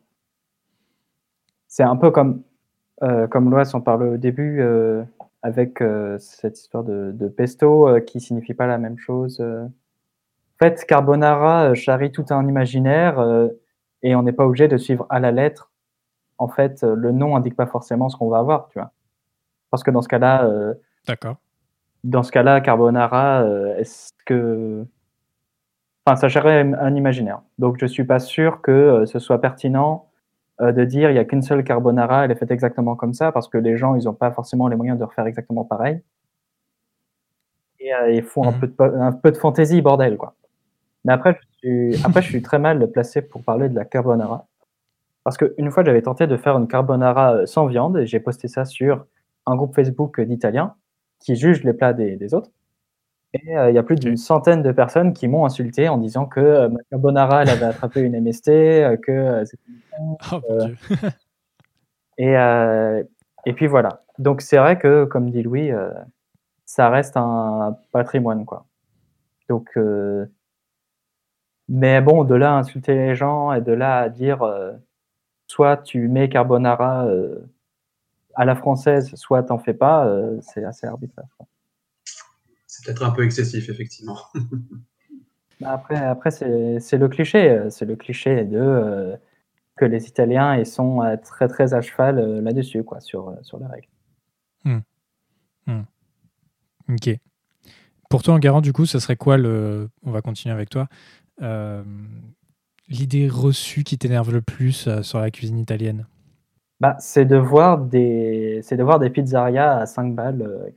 [1.69, 2.43] c'est un peu comme,
[3.31, 3.51] comme
[3.85, 4.61] parlait au début
[5.43, 5.83] avec
[6.19, 9.41] cette histoire de, de pesto qui signifie pas la même chose.
[10.61, 13.49] En fait, carbonara euh, charrie tout un imaginaire euh,
[14.03, 15.71] et on n'est pas obligé de suivre à la lettre.
[16.37, 18.91] En fait, euh, le nom indique pas forcément ce qu'on va avoir, tu vois.
[19.71, 20.75] Parce que dans ce cas-là, euh,
[21.07, 21.37] D'accord.
[22.03, 24.85] dans ce cas-là, carbonara, euh, est-ce que.
[26.05, 27.43] Enfin, ça gérerait un imaginaire.
[27.59, 30.07] Donc, je suis pas sûr que ce soit pertinent
[30.59, 33.47] de dire il y a qu'une seule carbonara, elle est faite exactement comme ça, parce
[33.47, 36.03] que les gens, ils n'ont pas forcément les moyens de refaire exactement pareil.
[37.79, 40.35] Et il faut un, peu de, po- un peu de fantaisie, bordel, quoi.
[41.05, 44.47] Mais après, je suis, après, je suis très mal placé pour parler de la carbonara.
[45.25, 48.49] Parce qu'une fois, j'avais tenté de faire une carbonara euh, sans viande, et j'ai posté
[48.49, 49.07] ça sur
[49.47, 50.75] un groupe Facebook d'Italiens
[51.21, 52.51] qui jugent les plats des, des autres.
[53.35, 56.25] Et euh, il y a plus d'une centaine de personnes qui m'ont insulté en disant
[56.27, 59.45] que euh, ma carbonara, elle avait attrapé une MST, euh, que euh,
[60.33, 60.41] Oh
[62.19, 62.35] et,
[63.47, 64.03] et puis voilà.
[64.19, 65.71] Donc c'est vrai que, comme dit Louis,
[66.65, 68.67] ça reste un patrimoine, quoi.
[69.49, 69.77] Donc,
[71.69, 74.73] mais bon, de là à insulter les gens et de là à dire, euh,
[75.47, 77.39] soit tu mets carbonara euh,
[78.35, 81.27] à la française, soit t'en fais pas, euh, c'est assez arbitraire.
[82.67, 84.19] C'est peut-être un peu excessif, effectivement.
[85.61, 89.17] Bah, Après, après c'est c'est le cliché, c'est le cliché de euh,
[89.75, 93.35] que les Italiens ils sont euh, très très à cheval euh, là-dessus, quoi, sur euh,
[93.43, 93.89] sur les règles.
[96.89, 97.11] Ok.
[98.09, 99.91] Pour toi, en garant, du coup, ce serait quoi le.
[100.03, 100.89] On va continuer avec toi.
[101.43, 101.83] Euh,
[102.89, 106.07] L'idée reçue qui t'énerve le plus euh, sur la cuisine italienne
[106.81, 110.71] Bah, c'est de voir des, de voir des pizzerias à 5 balles euh,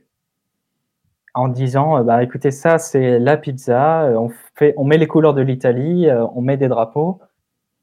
[1.34, 5.40] en disant, bah, écoutez, ça, c'est la pizza, on fait, on met les couleurs de
[5.40, 7.20] l'Italie, on met des drapeaux,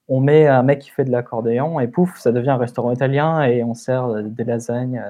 [0.07, 3.41] on met un mec qui fait de l'accordéon et pouf, ça devient un restaurant italien
[3.41, 5.03] et on sert des lasagnes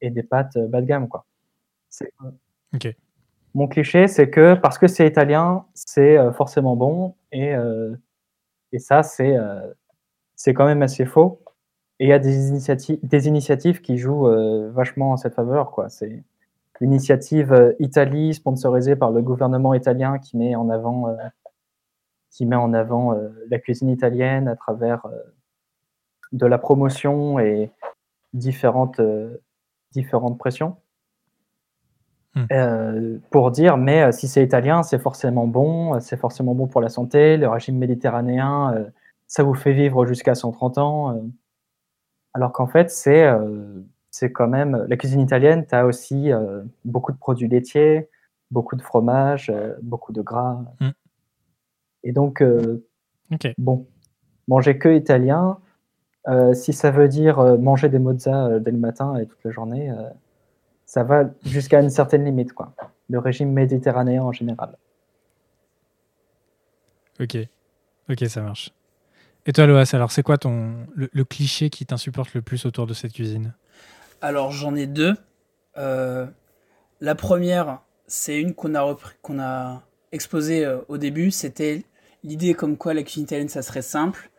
[0.00, 1.24] et des pâtes bas de gamme, quoi.
[1.90, 2.12] C'est-
[2.72, 2.94] Ok.
[3.54, 7.94] Mon cliché, c'est que parce que c'est italien, c'est euh, forcément bon et, euh,
[8.72, 9.72] et ça, c'est euh,
[10.34, 11.40] c'est quand même assez faux.
[12.00, 12.48] Et il y a des
[13.28, 14.26] initiatives, qui jouent
[14.72, 15.72] vachement en cette faveur.
[15.88, 16.24] C'est
[16.80, 21.16] l'initiative Italie, sponsorisée par le gouvernement italien, qui met en avant,
[22.30, 23.16] qui met en avant
[23.48, 25.06] la cuisine italienne à travers
[26.32, 27.70] de la promotion et
[28.32, 29.00] différentes,
[29.92, 30.76] différentes pressions.
[32.34, 33.18] Hmm.
[33.30, 37.36] pour dire, mais si c'est italien, c'est forcément bon, c'est forcément bon pour la santé,
[37.36, 38.86] le régime méditerranéen,
[39.28, 41.22] ça vous fait vivre jusqu'à 130 ans.
[42.32, 43.24] alors qu'en fait, c'est
[44.10, 46.32] c'est quand même la cuisine italienne, tu as aussi
[46.84, 48.08] beaucoup de produits laitiers,
[48.50, 50.60] beaucoup de fromage, beaucoup de gras.
[50.80, 50.90] Hmm.
[52.02, 52.42] Et donc,
[53.58, 53.86] bon,
[54.48, 55.58] manger que italien,
[56.28, 59.42] euh, si ça veut dire euh, manger des mozza euh, dès le matin et toute
[59.44, 59.90] la journée,
[60.94, 62.72] ça va jusqu'à une certaine limite, quoi.
[63.10, 64.76] Le régime méditerranéen en général.
[67.18, 67.36] Ok,
[68.08, 68.70] ok, ça marche.
[69.44, 72.94] Et toi, Loas, alors c'est quoi ton le, cliché qui t'insupporte le plus autour de
[72.94, 73.54] cette cuisine?
[74.20, 75.16] Alors j'en ai deux.
[75.74, 81.32] la première, c'est une qu'on a qu'on a exposée au début.
[81.32, 81.84] C'était
[82.22, 84.30] l'idée comme quoi la cuisine italienne, ça serait simple.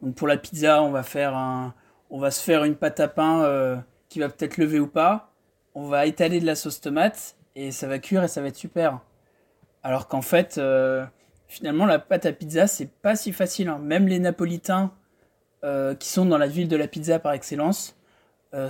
[0.00, 1.74] Donc pour la pizza, on va faire un,
[2.08, 3.76] on va se faire une pâte à pain euh,
[4.08, 5.33] qui va peut-être lever ou pas.
[5.74, 8.56] On va étaler de la sauce tomate et ça va cuire et ça va être
[8.56, 9.00] super.
[9.82, 11.04] Alors qu'en fait, euh,
[11.48, 13.68] finalement, la pâte à pizza, c'est pas si facile.
[13.68, 13.78] Hein.
[13.78, 14.92] Même les Napolitains,
[15.64, 17.96] euh, qui sont dans la ville de la pizza par excellence,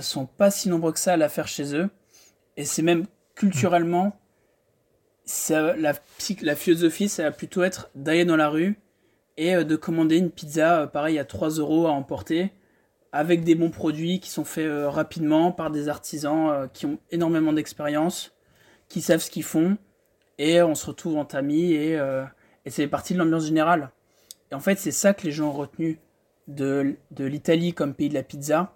[0.01, 1.91] sont pas si nombreux que ça à la faire chez eux.
[2.57, 4.17] Et c'est même culturellement,
[5.47, 5.93] la,
[6.41, 8.79] la philosophie, ça va plutôt être d'aller dans la rue
[9.37, 12.51] et euh, de commander une pizza, euh, pareil, à 3 euros à emporter,
[13.15, 17.53] avec des bons produits qui sont faits euh, rapidement par des artisans qui ont énormément
[17.53, 18.33] d'expérience,
[18.89, 19.77] qui savent ce qu'ils font,
[20.37, 21.93] et on se retrouve en amis, et,
[22.65, 23.91] et c'est partie de l'ambiance générale.
[24.51, 25.99] Et en fait, c'est ça que les gens ont retenu
[26.47, 28.73] de, l'Italie comme pays de la pizza,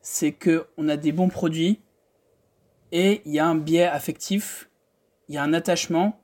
[0.00, 1.80] c'est que on a des bons produits,
[2.90, 4.68] et il y a un biais affectif,
[5.28, 6.20] il y a un attachement,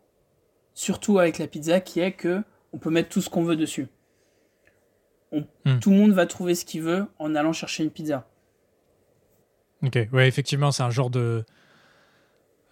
[0.75, 2.42] surtout avec la pizza, qui est que
[2.73, 3.88] on peut mettre tout ce qu'on veut dessus.
[5.33, 5.79] Hmm.
[5.81, 8.27] Tout le monde va trouver ce qu'il veut en allant chercher une pizza.
[9.85, 11.45] Ok, ouais, effectivement, c'est un genre de.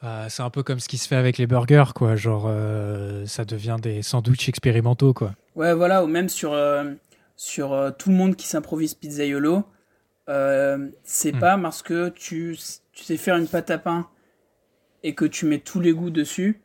[0.03, 2.17] Euh, c'est un peu comme ce qui se fait avec les burgers, quoi.
[2.17, 5.33] Genre, euh, ça devient des sandwichs expérimentaux, quoi.
[5.55, 6.93] Ouais, voilà, ou même sur, euh,
[7.37, 9.65] sur tout le monde qui s'improvise pizzaiolo.
[10.27, 11.39] c'est hmm.
[11.39, 12.59] pas parce que tu,
[12.93, 14.09] tu sais faire une pâte à pain
[15.03, 16.63] et que tu mets tous les goûts dessus.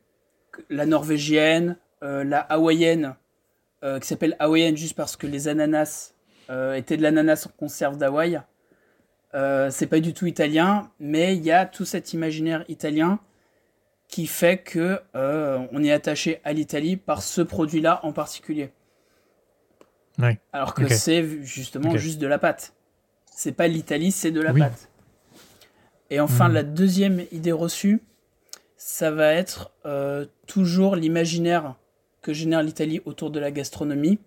[0.69, 3.15] La norvégienne, la hawaïenne,
[3.83, 6.13] euh, qui s'appelle Hawaiian juste parce que les ananas
[6.51, 8.39] euh, étaient de l'ananas en conserve d'Hawaï.
[9.33, 13.19] Euh, c'est pas du tout italien, mais il y a tout cet imaginaire italien
[14.07, 18.71] qui fait que on est attaché à l'Italie par ce produit-là en particulier.
[20.53, 22.73] Alors que c'est justement juste de la pâte.
[23.25, 24.89] C'est pas l'Italie, c'est de la pâte.
[26.11, 26.53] Et enfin, hmm.
[26.53, 28.03] la deuxième idée reçue,
[28.77, 29.71] ça va être
[30.45, 31.75] toujours l'imaginaire
[32.21, 34.19] que génère l'Italie autour de la gastronomie,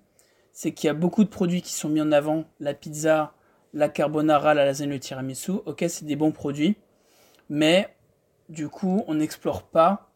[0.52, 3.34] c'est qu'il y a beaucoup de produits qui sont mis en avant, la pizza,
[3.72, 5.52] la carbonara, la lasagne, le tiramisu.
[5.66, 6.76] Ok, c'est des bons produits,
[7.48, 7.94] mais
[8.48, 10.10] du coup, on n'explore pas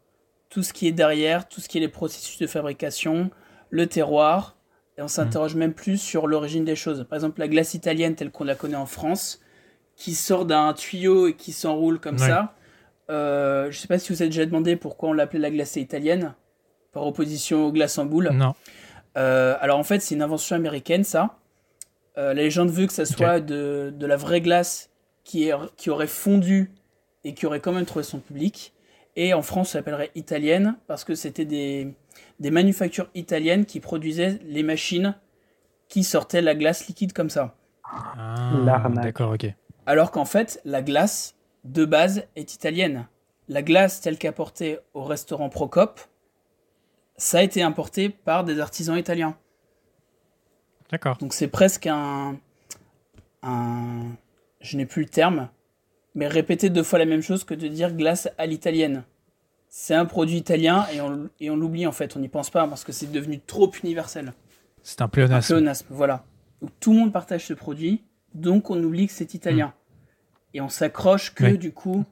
[0.49, 3.31] tout ce qui est derrière, tout ce qui est les processus de fabrication,
[3.71, 4.57] le terroir,
[4.97, 5.59] et on s'interroge mmh.
[5.59, 7.07] même plus sur l'origine des choses.
[7.09, 9.41] Par exemple, la glace italienne telle qu'on la connaît en France,
[9.97, 12.55] qui sort d'un tuyau et qui s'enroule comme ça.
[13.11, 15.81] Euh, je ne sais pas si vous avez déjà demandé pourquoi on l'appelait la glacée
[15.81, 16.35] italienne
[16.99, 18.31] par opposition aux glaces en boule.
[18.35, 18.55] Non.
[19.17, 21.39] Euh, alors en fait, c'est une invention américaine, ça.
[22.17, 24.91] Euh, la légende veut que ça soit de, de, la vraie glace
[25.23, 26.73] qui, est, qui aurait fondu
[27.23, 28.75] et qui aurait quand même trouvé son public.
[29.15, 31.95] Et en France, ça s'appellerait italienne parce que c'était des,
[32.41, 35.15] des manufactures italiennes qui produisaient les machines
[35.89, 37.55] qui sortaient la glace liquide comme ça.
[37.85, 39.47] Ah, D'accord, ok.
[39.87, 43.07] Alors qu'en fait, la glace de base est italienne.
[43.49, 46.01] La glace telle qu'apportée au restaurant Procope,
[47.19, 49.37] ça a été importé par des artisans italiens.
[50.91, 51.19] D'accord.
[51.19, 52.39] Donc c'est presque un,
[53.43, 54.05] un,
[54.61, 55.51] je n'ai plus le terme,
[56.15, 59.05] mais répéter deux fois la même chose que de dire glace à l'italienne.
[59.69, 62.67] C'est un produit italien et on, et on l'oublie en fait, on n'y pense pas
[62.67, 64.33] parce que c'est devenu trop universel.
[64.83, 65.53] C'est un pléonasme.
[65.53, 66.25] Un pléonasme, voilà.
[66.63, 69.67] Donc tout le monde partage ce produit, donc on oublie que c'est italien.
[69.67, 70.55] Hmm.
[70.55, 72.05] Et on s'accroche que du coup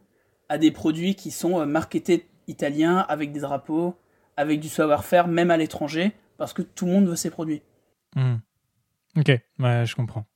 [0.49, 3.97] à des produits qui sont euh, marketés italiens avec des drapeaux,
[4.37, 7.63] avec du savoir-faire, même à l'étranger, parce que tout le monde veut ses produits.
[8.15, 8.37] Hmm.
[9.17, 10.27] Ok, je comprends.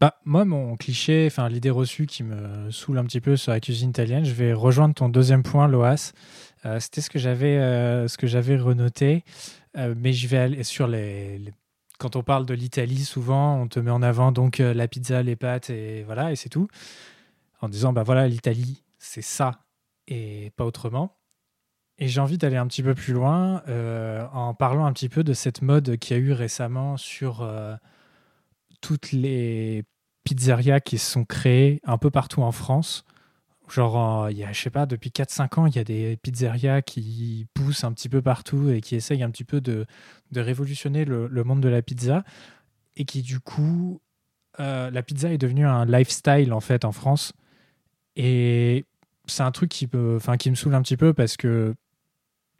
[0.00, 3.60] Bah, moi, mon cliché, enfin l'idée reçue qui me saoule un petit peu sur la
[3.60, 6.12] cuisine italienne, je vais rejoindre ton deuxième point, Loas.
[6.66, 8.06] Euh, c'était ce que j'avais, euh,
[8.62, 9.24] renoté,
[9.76, 11.40] euh, mais je vais aller sur les,
[11.98, 15.36] Quand on parle de l'Italie, souvent, on te met en avant donc la pizza, les
[15.36, 16.68] pâtes et voilà, et c'est tout,
[17.60, 19.60] en disant bah voilà, l'Italie, c'est ça
[20.08, 21.16] et pas autrement.
[21.98, 25.22] Et j'ai envie d'aller un petit peu plus loin euh, en parlant un petit peu
[25.22, 27.76] de cette mode qu'il y a eu récemment sur euh,
[28.80, 29.84] toutes les
[30.24, 33.04] pizzerias qui se sont créées un peu partout en France.
[33.68, 36.82] Genre, il y a, je sais pas, depuis 4-5 ans, il y a des pizzerias
[36.82, 39.86] qui poussent un petit peu partout et qui essayent un petit peu de,
[40.32, 42.24] de révolutionner le, le, monde de la pizza.
[42.96, 44.02] Et qui, du coup,
[44.60, 47.32] euh, la pizza est devenue un lifestyle, en fait, en France.
[48.16, 48.84] Et
[49.26, 51.74] c'est un truc qui, peut, qui me saoule un petit peu parce que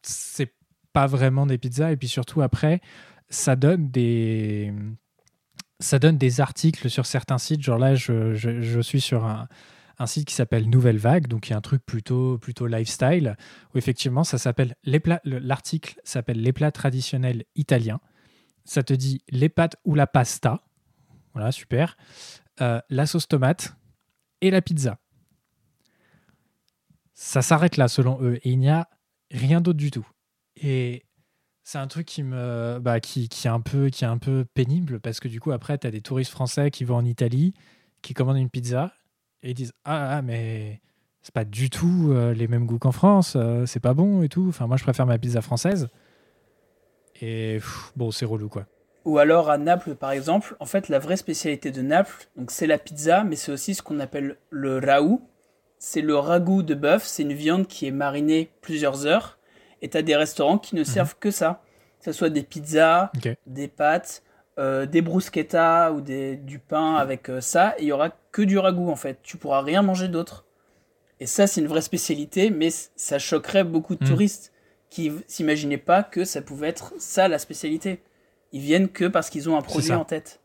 [0.06, 0.54] c'est
[0.92, 1.92] pas vraiment des pizzas.
[1.92, 2.80] Et puis surtout, après,
[3.28, 4.72] ça donne des
[5.80, 7.62] ça donne des articles sur certains sites.
[7.62, 9.48] Genre là, je, je suis sur un,
[9.98, 13.36] un site qui s'appelle Nouvelle Vague, donc il y a un truc plutôt, plutôt lifestyle,
[13.74, 18.00] où effectivement, ça s'appelle les plats, l'article s'appelle Les plats traditionnels italiens.
[18.64, 20.62] Ça te dit les pâtes ou la pasta,
[21.34, 21.96] voilà, super,
[22.60, 23.76] euh, la sauce tomate
[24.40, 24.98] et la pizza.
[27.12, 28.88] Ça s'arrête là, selon eux, et il n'y a
[29.30, 30.06] rien d'autre du tout.
[30.56, 31.02] Et
[31.62, 34.44] c'est un truc qui me bah, qui, qui, est un peu qui est un peu
[34.54, 37.54] pénible parce que du coup après tu as des touristes français qui vont en Italie
[38.02, 38.92] qui commandent une pizza
[39.42, 40.82] et ils disent ah, ah mais
[41.24, 44.28] c'est pas du tout euh, les mêmes goûts qu'en France, euh, c'est pas bon et
[44.28, 44.44] tout.
[44.46, 45.88] Enfin, moi, je préfère ma pizza française.
[47.22, 47.60] Et
[47.96, 48.66] bon, c'est relou quoi.
[49.06, 52.66] Ou alors à Naples, par exemple, en fait, la vraie spécialité de Naples, donc c'est
[52.66, 55.22] la pizza, mais c'est aussi ce qu'on appelle le raou.
[55.86, 57.04] C'est le ragoût de bœuf.
[57.04, 59.38] C'est une viande qui est marinée plusieurs heures.
[59.82, 60.86] Et tu as des restaurants qui ne mhm.
[60.86, 61.60] servent que ça.
[61.98, 63.12] Que ce soit des pizzas,
[63.46, 64.22] des pâtes,
[64.58, 67.74] euh, des bruschettas ou des, du pain avec ça.
[67.78, 69.18] il y aura que du ragoût en fait.
[69.22, 70.46] Tu pourras rien manger d'autre.
[71.20, 74.08] Et ça, c'est une vraie spécialité, mais ça choquerait beaucoup de hmm.
[74.08, 74.52] touristes
[74.88, 78.02] qui s'imaginaient pas que ça pouvait être ça la spécialité.
[78.52, 80.40] Ils viennent que parce qu'ils ont un produit en tête.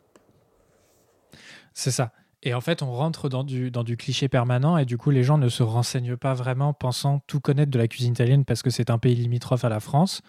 [1.73, 2.11] C'est ça.
[2.41, 5.23] Et en fait, on rentre dans du, dans du cliché permanent et du coup, les
[5.23, 8.69] gens ne se renseignent pas vraiment pensant tout connaître de la cuisine italienne parce que
[8.69, 10.21] c'est un pays limitrophe à la France.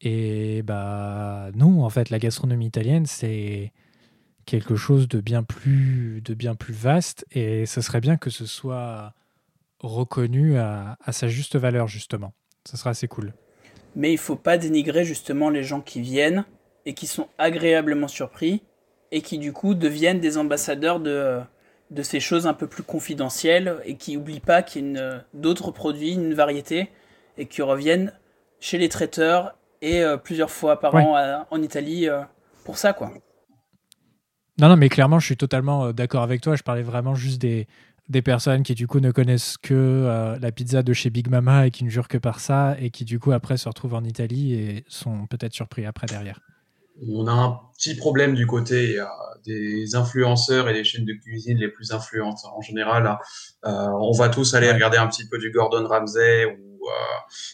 [0.00, 3.72] Et bah non, en fait, la gastronomie italienne, c'est
[4.46, 8.46] quelque chose de bien plus, de bien plus vaste et ce serait bien que ce
[8.46, 9.12] soit
[9.80, 12.32] reconnu à, sa juste valeur, justement.
[12.66, 13.34] Ce sera assez cool.
[13.94, 16.44] Mais il faut pas dénigrer justement les gens qui viennent
[16.86, 18.62] et qui sont agréablement surpris
[19.12, 21.40] et qui du coup deviennent des ambassadeurs de,
[21.90, 25.70] de ces choses un peu plus confidentielles et qui n'oublient pas qu'il y a d'autres
[25.70, 26.90] produits, une variété
[27.38, 28.12] et qui reviennent
[28.60, 32.20] chez les traiteurs et euh, plusieurs fois par an en Italie euh,
[32.64, 33.12] pour ça quoi.
[34.60, 36.54] Non, non, mais clairement, je suis totalement euh, d'accord avec toi.
[36.54, 37.66] Je parlais vraiment juste des,
[38.10, 41.66] des personnes qui, du coup, ne connaissent que euh, la pizza de chez Big Mama
[41.66, 44.04] et qui ne jurent que par ça et qui, du coup, après se retrouvent en
[44.04, 46.40] Italie et sont peut-être surpris après derrière.
[47.08, 49.00] On a un petit problème du côté
[49.44, 52.40] des influenceurs et des chaînes de cuisine les plus influentes.
[52.54, 53.18] En général,
[53.64, 56.70] euh, on va tous aller regarder un petit peu du Gordon Ramsay ou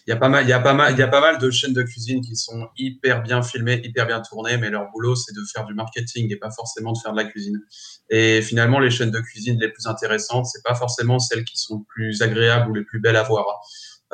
[0.07, 1.38] il y a pas mal, il y a pas mal, il y a pas mal
[1.38, 5.14] de chaînes de cuisine qui sont hyper bien filmées, hyper bien tournées, mais leur boulot
[5.14, 7.61] c'est de faire du marketing et pas forcément de faire de la cuisine.
[8.09, 11.84] Et finalement, les chaînes de cuisine les plus intéressantes, c'est pas forcément celles qui sont
[11.88, 13.47] plus agréables ou les plus belles à voir.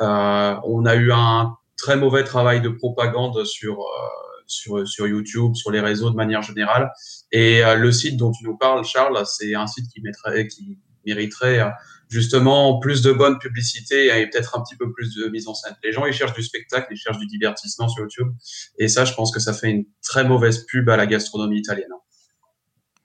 [0.01, 5.55] Euh, on a eu un très mauvais travail de propagande sur euh, sur, sur YouTube,
[5.55, 6.91] sur les réseaux de manière générale.
[7.31, 10.77] Et euh, le site dont tu nous parles, Charles, c'est un site qui, mettrait, qui
[11.05, 11.71] mériterait
[12.09, 15.75] justement plus de bonne publicité et peut-être un petit peu plus de mise en scène.
[15.83, 18.29] Les gens, ils cherchent du spectacle, ils cherchent du divertissement sur YouTube.
[18.77, 21.89] Et ça, je pense que ça fait une très mauvaise pub à la gastronomie italienne.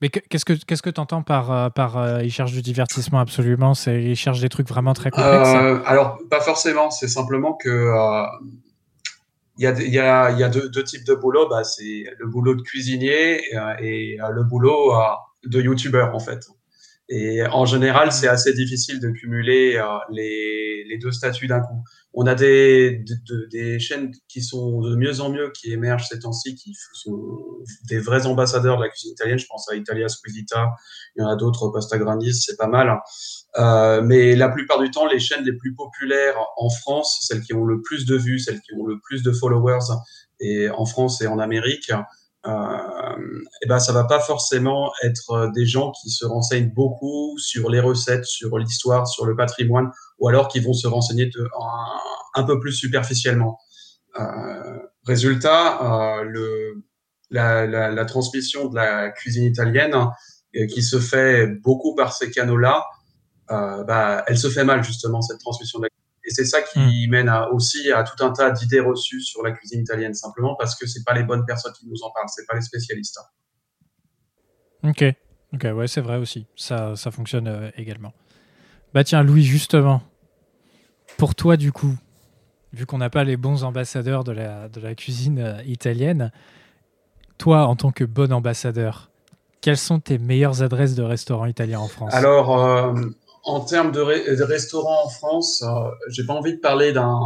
[0.01, 3.19] Mais qu'est-ce que qu'est-ce que tu entends par euh, par euh, ils cherchent du divertissement
[3.19, 3.73] absolument?
[3.73, 5.49] C'est ils cherchent des trucs vraiment très complexes?
[5.49, 6.89] Euh, alors pas forcément.
[6.89, 7.91] C'est simplement que
[9.59, 11.47] il y a, deux, types de boulot.
[11.49, 13.41] Bah, c'est le boulot de cuisinier
[13.79, 14.93] et, et le boulot
[15.45, 16.45] de youtubeur en fait.
[17.09, 21.83] Et en général, c'est assez difficile de cumuler euh, les, deux statuts d'un coup.
[22.13, 23.03] On a des,
[23.51, 27.19] des chaînes qui sont de mieux en mieux, qui émergent ces temps-ci, qui sont
[27.87, 29.37] des vrais ambassadeurs de la cuisine italienne.
[29.37, 30.71] Je pense à Italia Squisita,
[31.15, 32.99] il y en a d'autres, Pasta Grandis, c'est pas mal.
[33.57, 37.53] Euh, mais la plupart du temps, les chaînes les plus populaires en France, celles qui
[37.53, 39.93] ont le plus de vues, celles qui ont le plus de followers,
[40.39, 41.91] et en France et en Amérique,
[42.47, 47.37] euh, et ben ça va pas forcément être euh, des gens qui se renseignent beaucoup
[47.37, 51.29] sur les recettes, sur l'histoire, sur le patrimoine, ou alors qui vont se renseigner
[52.35, 53.59] un, peu plus superficiellement.
[54.19, 56.83] Euh, résultat, le,
[57.29, 59.95] la, transmission de la cuisine italienne,
[60.73, 62.83] qui se fait beaucoup par ces canaux-là,
[63.51, 65.89] euh, bah, elle se fait mal justement cette transmission de la
[66.29, 67.09] et c'est ça qui hmm.
[67.09, 70.85] mène aussi à tout un tas d'idées reçues sur la cuisine italienne, simplement parce que
[70.85, 73.19] c'est pas les bonnes personnes qui nous en parlent, c'est pas les spécialistes.
[74.83, 75.03] Ok,
[75.55, 76.45] ok, ouais, c'est vrai aussi.
[76.55, 78.13] Ça, ça fonctionne euh, également.
[78.93, 80.03] Bah tiens, Louis, justement,
[81.17, 81.97] pour toi, du coup,
[82.73, 86.31] vu qu'on n'a pas les bons ambassadeurs de la, de la cuisine euh, italienne,
[87.39, 89.09] toi, en tant que bon ambassadeur,
[89.61, 92.13] quelles sont tes meilleures adresses de restaurants italiens en France?
[92.13, 92.93] Alors, euh,
[93.43, 94.01] en termes de,
[94.43, 97.19] restaurants en France, euh, j'ai pas envie de parler d'un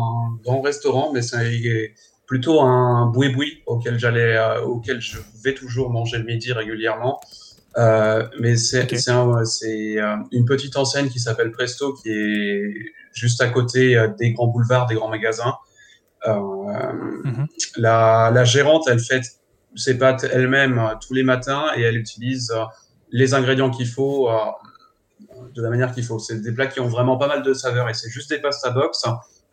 [0.44, 1.94] grand restaurant, mais c'est
[2.28, 7.20] plutôt un boui-boui auquel j'allais, euh, auquel je vais toujours manger le midi régulièrement.
[7.78, 8.88] Euh, mais c'est
[10.32, 12.74] une petite enseigne qui s'appelle Presto, qui est
[13.14, 15.56] juste à côté des grands boulevards, des grands magasins.
[16.26, 17.48] Mhm.
[17.76, 19.24] la, la, gérante, elle fait
[19.76, 22.54] ses pâtes elle-même tous les matins et elle utilise
[23.12, 24.30] les ingrédients qu'il faut
[25.54, 26.20] de la manière qu'il faut.
[26.20, 28.72] C'est des plats qui ont vraiment pas mal de saveurs et c'est juste des pasta
[28.72, 29.04] box,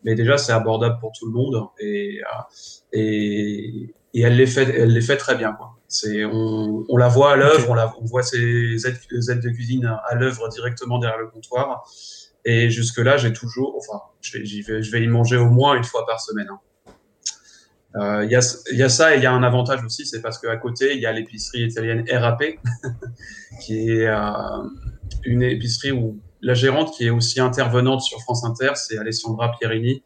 [0.03, 2.41] mais déjà c'est abordable pour tout le monde et, euh,
[2.93, 5.53] et, et, elle les fait, elle les fait très bien.
[5.53, 5.75] Quoi.
[5.87, 8.97] C'est, on, on la voit à l'œuvre, on, la, on voit ses aides,
[9.29, 11.85] aides de cuisine à l'œuvre directement derrière le comptoir.
[12.43, 16.05] Et jusque-là, j'ai toujours, enfin, je vais, je vais y manger au moins une fois
[16.07, 16.47] par semaine.
[16.49, 16.59] Hein.
[17.95, 20.21] Euh, il y, a, y, a, ça et il y a un avantage aussi, c'est
[20.21, 22.43] parce qu'à côté, il y a l'épicerie italienne RAP,
[23.61, 24.63] qui est, euh,
[25.23, 30.03] une épicerie où la gérante, qui est aussi intervenante sur France Inter, c'est Alessandra Pierini.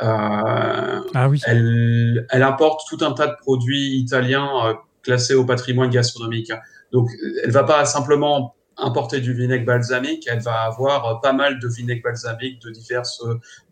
[0.00, 1.40] Euh, ah oui.
[1.46, 6.52] Elle, elle, importe tout un tas de produits italiens euh, classés au patrimoine gastronomique.
[6.92, 7.08] Donc,
[7.42, 12.02] elle va pas simplement importer du vinaigre balsamique, elle va avoir pas mal de vinaigre
[12.02, 13.22] balsamique de diverses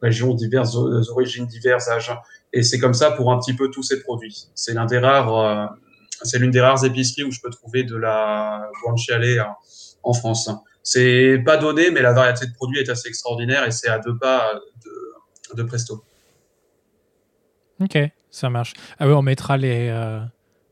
[0.03, 2.13] régions, diverses origines, divers âges.
[2.53, 4.49] Et c'est comme ça pour un petit peu tous ces produits.
[4.55, 5.67] C'est l'un des rares, euh,
[6.23, 9.47] c'est l'une des rares épiceries où je peux trouver de la guanciale
[10.03, 10.51] en France.
[10.93, 14.19] C'est pas donné, mais la variété de produits est assez extraordinaire et c'est à deux
[14.19, 14.55] pas
[15.55, 16.03] de, Presto.
[17.81, 17.97] Ok,
[18.33, 18.73] ça marche.
[18.99, 20.19] Ah oui, on mettra les, euh,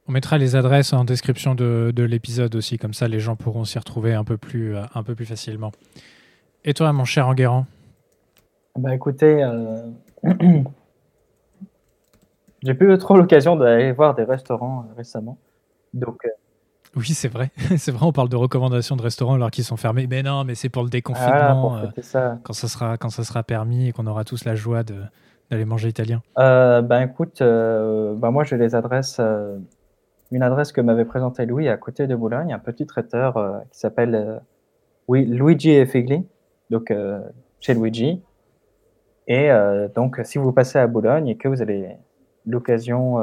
[0.08, 3.64] on mettra les adresses en description de, de l'épisode aussi, comme ça les gens pourront
[3.64, 5.70] s'y retrouver un peu plus, euh, un peu plus facilement.
[6.64, 7.66] Et toi, mon cher Enguerrand?
[8.74, 9.88] Bah écoutez, euh...
[12.64, 15.38] j'ai plus trop l'occasion d'aller voir des restaurants euh, récemment.
[15.94, 16.26] Donc,
[16.96, 17.50] oui, c'est vrai.
[17.76, 20.06] c'est vrai, on parle de recommandations de restaurants alors qu'ils sont fermés.
[20.08, 21.76] Mais non, mais c'est pour le déconfinement.
[21.78, 21.86] Euh,
[22.42, 25.88] quand, ça sera, quand ça sera permis et qu'on aura tous la joie d'aller manger
[25.88, 26.22] italien.
[26.38, 29.20] Euh, ben écoute, euh, ben moi j'ai les adresses.
[30.30, 34.40] une adresse que m'avait présentée Louis à côté de Boulogne, un petit traiteur qui s'appelle
[35.08, 36.26] oui, Luigi et Figli,
[36.70, 36.92] donc
[37.60, 38.22] chez Luigi.
[39.30, 39.50] Et
[39.94, 41.96] donc, si vous passez à Boulogne et que vous avez
[42.46, 43.18] l'occasion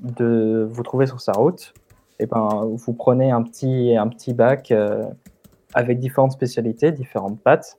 [0.00, 1.72] de vous trouver sur sa route,
[2.22, 5.04] eh ben, vous prenez un petit, un petit bac euh,
[5.72, 7.78] avec différentes spécialités, différentes pâtes.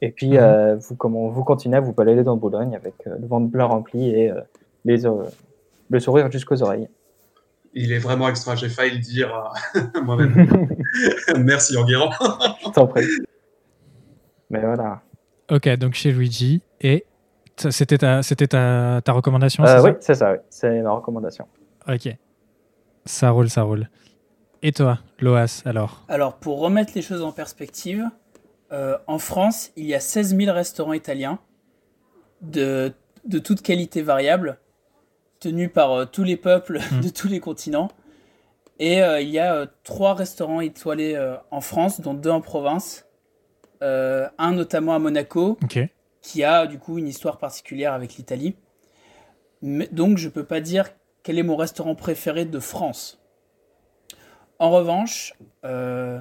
[0.00, 0.38] Et puis, mhm.
[0.38, 3.66] euh, vous, comment, vous continuez à vous balader dans Boulogne avec euh, le ventre plein
[3.66, 4.32] rempli et
[4.86, 5.02] les,
[5.90, 6.88] le sourire jusqu'aux oreilles.
[7.74, 9.52] Il est vraiment extra, j'ai failli le dire
[10.02, 10.66] moi-même.
[11.38, 12.10] Merci Enguerrand.
[12.64, 13.04] Je t'en prie.
[14.48, 15.02] Mais voilà.
[15.50, 16.62] Ok, donc chez Luigi.
[16.80, 17.04] Et
[17.56, 20.38] c'était ta, ta, ta recommandation Oui, c'est ça, oui.
[20.48, 21.46] c'est ma recommandation.
[21.86, 22.16] Ok.
[23.04, 23.88] Ça roule, ça roule.
[24.62, 28.08] Et toi, Loas, alors Alors, pour remettre les choses en perspective,
[28.72, 31.38] euh, en France, il y a 16 000 restaurants italiens
[32.42, 32.92] de,
[33.24, 34.58] de toute qualité variable,
[35.40, 37.00] tenus par euh, tous les peuples hmm.
[37.02, 37.90] de tous les continents.
[38.78, 41.18] Et euh, il y a trois restaurants étoilés
[41.50, 43.06] en France, dont deux en province.
[43.82, 45.58] un notamment à Monaco,
[46.22, 48.56] qui a du coup une histoire particulière avec l'Italie.
[49.62, 50.90] Donc je peux pas dire
[51.22, 53.20] quel est mon restaurant préféré de France.
[54.58, 56.20] En revanche, euh,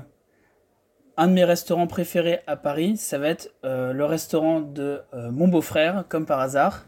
[1.17, 5.29] un de mes restaurants préférés à Paris, ça va être euh, le restaurant de euh,
[5.29, 6.85] mon beau-frère, comme par hasard,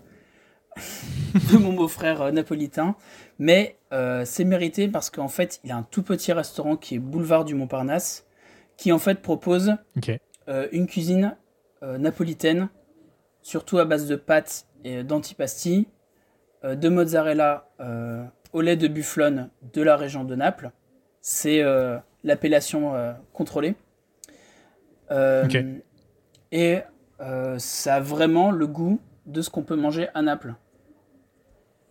[1.52, 2.96] de mon beau-frère napolitain.
[3.38, 3.78] Mais
[4.24, 7.56] c'est mérité parce qu'en fait, il a un tout petit restaurant qui est boulevard du
[7.56, 8.26] Montparnasse,
[8.78, 9.76] qui en fait propose
[10.72, 11.36] une cuisine
[11.82, 12.70] napolitaine,
[13.42, 15.88] surtout à base de pâtes et d'antipasti,
[16.64, 20.72] de mozzarella euh, au lait de bufflone de la région de Naples.
[21.22, 22.94] C'est euh, l'appellation
[23.34, 23.76] contrôlée.
[26.52, 26.80] Et
[27.58, 30.56] ça a vraiment le goût de ce qu'on peut manger à Naples.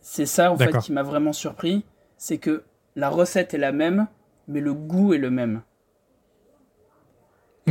[0.00, 1.84] C'est ça en fait qui m'a vraiment surpris,
[2.16, 2.64] c'est que
[2.96, 4.06] la recette est la même,
[4.48, 5.62] mais le goût est le même.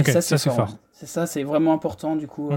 [0.06, 0.78] Ça, c'est fort.
[0.92, 2.52] C'est ça, c'est vraiment important du coup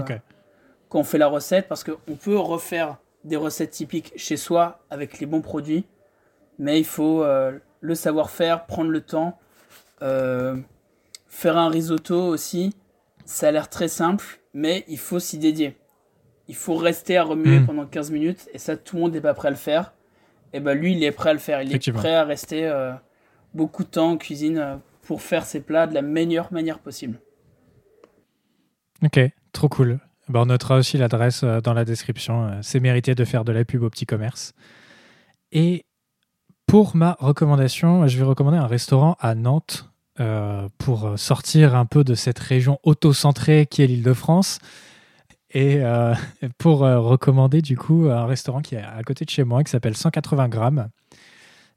[0.93, 5.19] quand on fait la recette parce qu'on peut refaire des recettes typiques chez soi avec
[5.19, 5.85] les bons produits,
[6.59, 9.39] mais il faut euh, le savoir-faire, prendre le temps.
[10.01, 10.57] Euh,
[11.27, 12.75] faire un risotto aussi,
[13.25, 15.77] ça a l'air très simple, mais il faut s'y dédier.
[16.47, 17.65] Il faut rester à remuer hmm.
[17.65, 19.93] pendant 15 minutes, et ça, tout le monde n'est pas prêt à le faire.
[20.51, 21.61] Et ben lui, il est prêt à le faire.
[21.61, 22.93] Il est prêt à rester euh,
[23.53, 27.19] beaucoup de temps en cuisine pour faire ses plats de la meilleure manière possible.
[29.03, 29.19] Ok,
[29.51, 29.99] trop cool.
[30.29, 32.47] Bah, on notera aussi l'adresse euh, dans la description.
[32.47, 34.53] Euh, c'est mérité de faire de la pub au petit commerce.
[35.51, 35.85] Et
[36.65, 39.89] pour ma recommandation, je vais recommander un restaurant à Nantes
[40.77, 44.59] pour sortir un peu de cette région auto-centrée qui est l'île de France
[45.51, 45.81] et
[46.59, 49.97] pour recommander du coup un restaurant qui est à côté de chez moi qui s'appelle
[49.97, 50.87] 180 grammes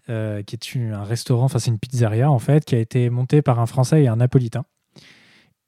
[0.09, 3.43] euh, qui est un restaurant, enfin c'est une pizzeria en fait, qui a été montée
[3.43, 4.65] par un Français et un Napolitain.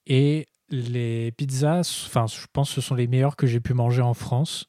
[0.06, 4.02] Et les pizzas, enfin je pense que ce sont les meilleurs que j'ai pu manger
[4.02, 4.68] en France,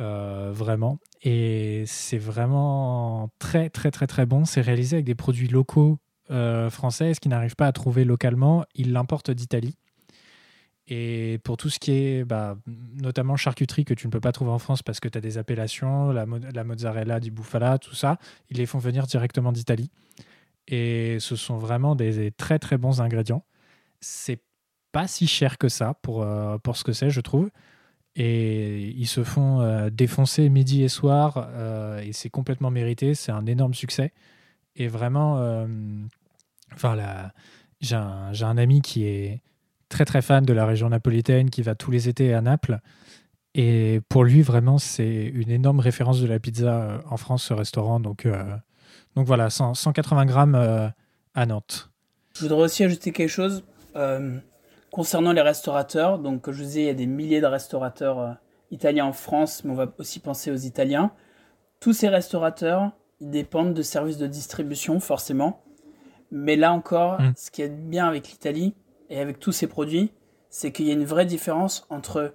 [0.00, 0.98] euh, vraiment.
[1.22, 4.44] Et c'est vraiment très très très très bon.
[4.44, 5.98] C'est réalisé avec des produits locaux
[6.30, 9.76] euh, français, ce qu'ils n'arrivent pas à trouver localement, ils l'importent d'Italie.
[10.88, 12.56] Et pour tout ce qui est bah,
[12.94, 15.36] notamment charcuterie que tu ne peux pas trouver en France parce que tu as des
[15.36, 18.18] appellations, la, la, mozzarella di bufala, tout ça,
[18.50, 19.90] ils les font venir directement d'Italie.
[20.68, 23.44] Et ce sont vraiment des, très très bons ingrédients.
[24.00, 24.40] C'est
[24.96, 27.50] pas si cher que ça pour, euh, pour ce que c'est, je trouve.
[28.14, 33.14] Et ils se font euh, défoncer midi et soir euh, et c'est complètement mérité.
[33.14, 34.14] C'est un énorme succès.
[34.74, 35.66] Et vraiment,
[36.72, 36.96] enfin,
[37.82, 39.42] j'ai un, un ami qui est
[39.90, 42.80] très très fan de la région napolitaine, qui va tous les étés à Naples.
[43.54, 48.00] Et pour lui, vraiment, c'est une énorme référence de la pizza en France, ce restaurant.
[48.00, 48.26] Donc,
[49.14, 50.92] donc voilà, 180 grammes
[51.34, 51.90] à Nantes.
[52.34, 53.62] Je voudrais aussi ajouter quelque chose
[54.96, 56.18] concernant les restaurateurs.
[56.18, 58.36] Donc, comme je vous disais, il y a des milliers de restaurateurs
[58.70, 61.12] italiens en France, mais on va aussi penser aux Italiens.
[61.80, 65.62] Tous ces restaurateurs, ils dépendent de services de distribution, forcément.
[66.30, 67.34] Mais là encore, mm.
[67.36, 68.74] ce qui est bien avec l'Italie,
[69.10, 70.12] et avec tous ces produits,
[70.48, 72.32] c'est qu'il y a une vraie différence entre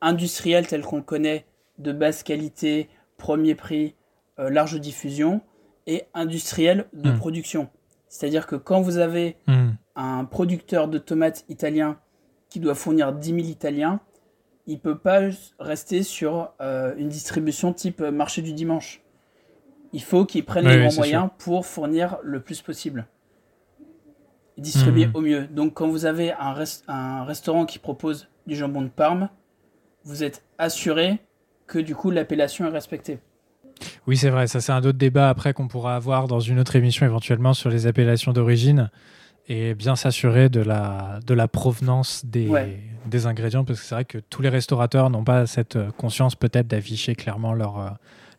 [0.00, 1.44] industriel tel qu'on le connaît,
[1.78, 2.88] de basse qualité,
[3.18, 3.96] premier prix,
[4.38, 5.42] euh, large diffusion,
[5.86, 7.18] et industriel de hmm.
[7.18, 7.68] production.
[8.12, 9.70] C'est-à-dire que quand vous avez hmm.
[9.96, 11.98] un producteur de tomates italien
[12.50, 14.00] qui doit fournir 10 000 Italiens,
[14.66, 19.00] il ne peut pas rester sur euh, une distribution type marché du dimanche.
[19.94, 23.06] Il faut qu'il prenne les bons moyens pour fournir le plus possible
[24.58, 25.16] distribuer hmm.
[25.16, 25.46] au mieux.
[25.46, 26.54] Donc quand vous avez un,
[26.88, 29.30] un restaurant qui propose du jambon de Parme,
[30.04, 31.18] vous êtes assuré
[31.66, 33.20] que du coup l'appellation est respectée.
[34.06, 34.46] Oui, c'est vrai.
[34.46, 37.70] Ça, c'est un autre débat après qu'on pourra avoir dans une autre émission éventuellement sur
[37.70, 38.90] les appellations d'origine
[39.48, 42.50] et bien s'assurer de la, de la provenance des,
[43.06, 46.68] des ingrédients parce que c'est vrai que tous les restaurateurs n'ont pas cette conscience peut-être
[46.68, 47.88] d'afficher clairement leur, euh,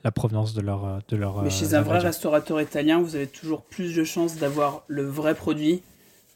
[0.04, 0.86] la provenance de leur.
[0.86, 4.04] Euh, de leur Mais chez euh, un vrai restaurateur italien, vous avez toujours plus de
[4.04, 5.84] chances d'avoir le vrai produit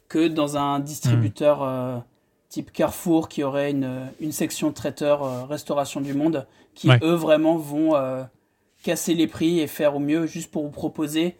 [0.08, 1.68] que dans un distributeur hmm.
[1.68, 1.98] euh,
[2.48, 7.56] type Carrefour qui aurait une, une section traiteur euh, restauration du monde qui eux vraiment
[7.56, 8.22] vont euh,
[8.88, 11.36] casser les prix et faire au mieux juste pour vous proposer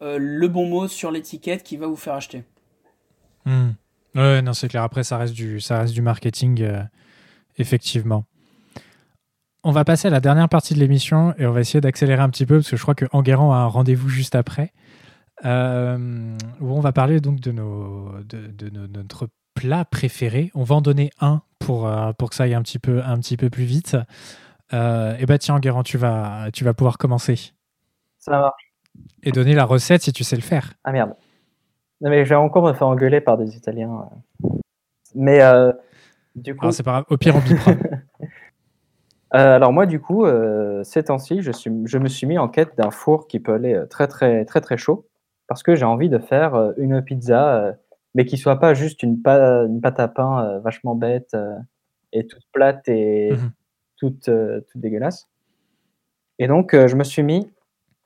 [0.00, 2.44] le bon mot sur l'étiquette qui va vous faire acheter.
[3.46, 3.70] Hmm.
[4.14, 4.82] Ouais, non, c'est clair.
[4.82, 6.62] Après, ça reste du, ça reste du marketing,
[7.56, 8.26] effectivement.
[9.66, 12.28] On va passer à la dernière partie de l'émission et on va essayer d'accélérer un
[12.28, 14.74] petit peu parce que je crois que Enguerrand a un rendez-vous juste après.
[15.44, 20.50] Euh, où on va parler donc de, nos, de, notre plat préféré.
[20.54, 23.18] On va en donner un pour, euh, pour que ça aille un petit peu, un
[23.18, 23.96] petit peu plus vite.
[24.74, 27.52] Euh, et bah tiens, Guérand, tu vas, tu vas pouvoir commencer.
[28.18, 28.72] Ça marche.
[29.22, 30.74] Et donner la recette si tu sais le faire.
[30.84, 31.14] Ah merde.
[32.00, 34.08] Non mais je vais encore me faire engueuler par des Italiens.
[35.14, 35.40] Mais
[36.34, 36.70] du coup.
[36.72, 37.04] c'est pas grave.
[37.08, 37.72] Au pire, on bipera.
[39.30, 40.26] alors moi, du coup,
[40.82, 43.80] ces temps-ci, je, suis, je me suis mis en quête d'un four qui peut aller
[43.88, 45.08] très très très très chaud
[45.46, 47.72] parce que j'ai envie de faire euh, une pizza, euh,
[48.14, 51.36] mais qui soit pas juste une, une pâte à pain euh, vachement bête
[52.12, 53.52] et toute plate et mmh
[53.96, 55.28] toute, toute dégueulasse.
[56.38, 57.48] Et donc, je me suis mis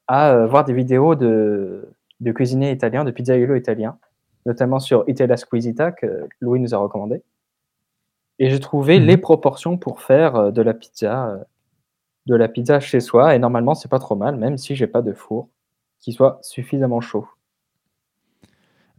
[0.06, 1.88] à voir des vidéos de,
[2.20, 3.98] de cuisiniers italiens, de pizzaiolo italiens,
[4.46, 7.22] notamment sur Italia Squisita, que Louis nous a recommandé.
[8.38, 11.44] Et j'ai trouvé mmh les proportions pour faire de la pizza,
[12.26, 13.34] de la pizza chez soi.
[13.34, 15.48] Et normalement, c'est pas trop mal, même si j'ai pas de four
[16.00, 17.26] qui soit suffisamment chaud.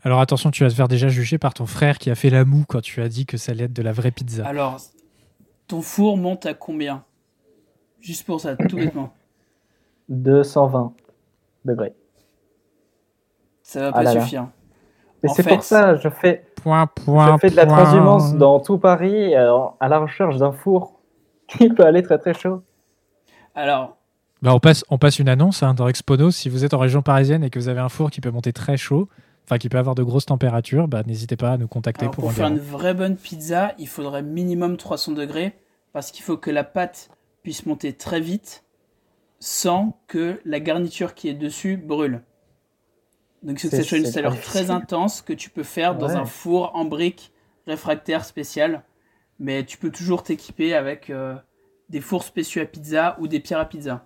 [0.01, 2.45] Alors attention, tu vas te faire déjà juger par ton frère qui a fait la
[2.45, 4.45] moue quand tu as dit que ça allait être de la vraie pizza.
[4.45, 4.79] Alors,
[5.69, 7.05] ton four monte à combien?
[8.01, 9.13] Juste pour ça, tout bêtement.
[10.09, 10.93] 220
[11.63, 11.93] degrés.
[13.61, 14.47] Ça va ah pas suffire.
[15.21, 19.59] Mais c'est pour ça, je fais, je fais de la transhumance dans tout Paris euh,
[19.79, 20.99] à la recherche d'un four
[21.47, 22.63] qui peut aller très très chaud.
[23.53, 23.97] Alors,
[24.41, 26.31] bah, on, passe, on passe une annonce hein, dans Expono.
[26.31, 28.53] Si vous êtes en région parisienne et que vous avez un four qui peut monter
[28.53, 29.07] très chaud,
[29.49, 32.33] enfin qui peut avoir de grosses températures, bah, n'hésitez pas à nous contacter pour, pour
[32.33, 35.57] faire une vraie bonne pizza, il faudrait minimum 300 degrés
[35.91, 37.09] parce qu'il faut que la pâte
[37.41, 38.63] puisse monter très vite
[39.39, 42.21] sans que la garniture qui est dessus brûle.
[43.41, 47.31] Donc c'est une chaleur très intense que tu peux faire dans un four en briques
[47.65, 48.83] réfractaire spécial,
[49.39, 51.35] mais tu peux toujours t'équiper avec euh,
[51.89, 54.05] des fours spéciaux à pizza ou des pierres à pizza.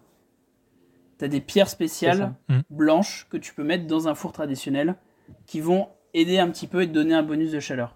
[1.20, 2.60] Tu as des pierres spéciales mm.
[2.70, 4.96] blanches que tu peux mettre dans un four traditionnel
[5.46, 7.94] qui vont aider un petit peu et te donner un bonus de chaleur.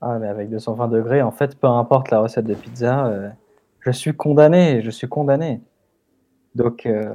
[0.00, 3.28] Ah, mais avec 220 degrés, en fait, peu importe la recette de pizza, euh,
[3.80, 5.60] je suis condamné, je suis condamné.
[6.54, 7.14] Donc, euh,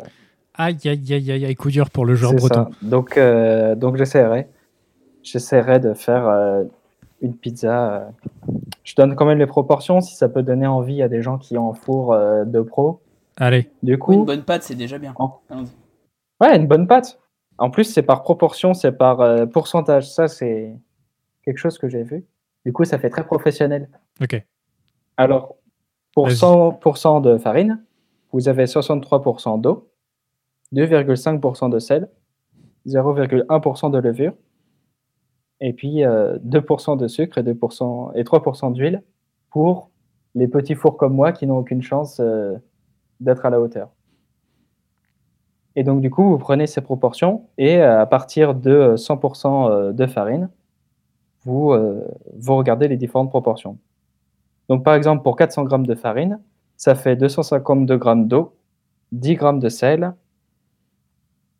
[0.60, 2.72] Aïe, aïe, aïe, aïe, aïe, coup dur pour le joueur c'est breton.
[2.72, 2.78] ça.
[2.82, 4.48] Donc, euh, donc j'essaierai.
[5.22, 6.64] J'essaierai de faire euh,
[7.22, 8.10] une pizza.
[8.84, 11.58] Je donne quand même les proportions si ça peut donner envie à des gens qui
[11.60, 13.02] ont un four euh, de pro.
[13.36, 15.14] Allez, Du Ou coup, une bonne pâte, c'est déjà bien.
[15.20, 15.30] Oh.
[15.52, 15.70] Allons-y.
[16.42, 17.20] ouais, une bonne pâte.
[17.58, 20.12] En plus, c'est par proportion, c'est par euh, pourcentage.
[20.12, 20.76] Ça, c'est
[21.44, 22.26] quelque chose que j'ai vu.
[22.66, 23.90] Du coup, ça fait très professionnel.
[24.22, 24.44] ok.
[25.18, 25.56] Alors,
[26.14, 26.36] pour Vas-y.
[26.36, 27.84] 100% de farine,
[28.32, 29.90] vous avez 63% d'eau,
[30.74, 32.10] 2,5% de sel,
[32.88, 34.34] 0,1% de levure,
[35.60, 39.04] et puis euh, 2% de sucre et, 2% et 3% d'huile
[39.50, 39.90] pour
[40.36, 42.56] les petits fours comme moi qui n'ont aucune chance euh,
[43.20, 43.90] d'être à la hauteur.
[45.80, 49.94] Et donc, du coup, vous prenez ces proportions et euh, à partir de 100% euh,
[49.94, 50.50] de farine,
[51.44, 52.04] vous, euh,
[52.36, 53.78] vous regardez les différentes proportions.
[54.70, 56.40] Donc, par exemple, pour 400 g de farine,
[56.78, 58.56] ça fait 252 g d'eau,
[59.12, 60.16] 10 g de sel,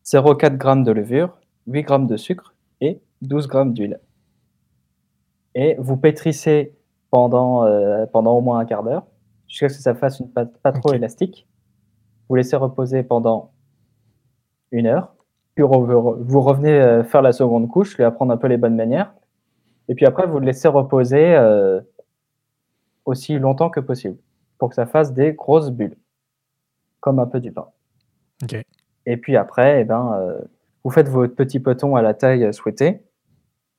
[0.04, 1.38] 0,4 g de levure,
[1.68, 4.00] 8 g de sucre et 12 g d'huile.
[5.54, 6.74] Et vous pétrissez
[7.12, 9.06] pendant, euh, pendant au moins un quart d'heure,
[9.46, 11.46] jusqu'à ce que ça fasse une pâte pas trop élastique.
[12.28, 13.52] Vous laissez reposer pendant
[14.70, 15.14] une heure,
[15.54, 19.12] puis vous revenez euh, faire la seconde couche, lui apprendre un peu les bonnes manières,
[19.88, 21.80] et puis après, vous le laissez reposer euh,
[23.04, 24.18] aussi longtemps que possible
[24.58, 25.96] pour que ça fasse des grosses bulles,
[27.00, 27.68] comme un peu du pain.
[28.42, 28.56] Ok.
[29.06, 30.38] Et puis après, eh ben, euh,
[30.84, 33.02] vous faites votre petit peton à la taille souhaitée,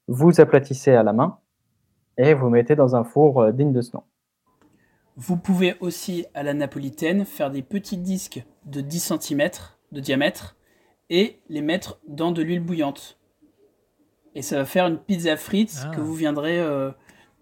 [0.08, 1.38] vous aplatissez à la main
[2.18, 4.04] et vous mettez dans un four euh, digne de ce nom.
[5.16, 9.50] Vous pouvez aussi, à la napolitaine, faire des petits disques de 10 cm
[9.92, 10.56] de diamètre
[11.10, 13.18] et les mettre dans de l'huile bouillante.
[14.36, 15.92] Et ça va faire une pizza frite Ah.
[15.96, 16.92] que vous viendrez euh,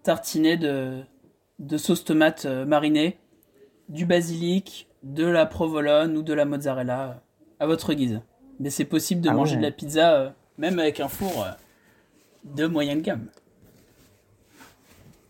[0.02, 1.02] tartiner de,
[1.58, 3.18] de sauce tomate euh, marinée,
[3.88, 7.14] du basilic, de la provolone ou de la mozzarella, euh,
[7.60, 8.20] à votre guise.
[8.58, 9.58] Mais c'est possible de Ah manger ouais.
[9.58, 11.50] de la pizza euh, même avec un four euh,
[12.44, 13.26] de moyenne gamme.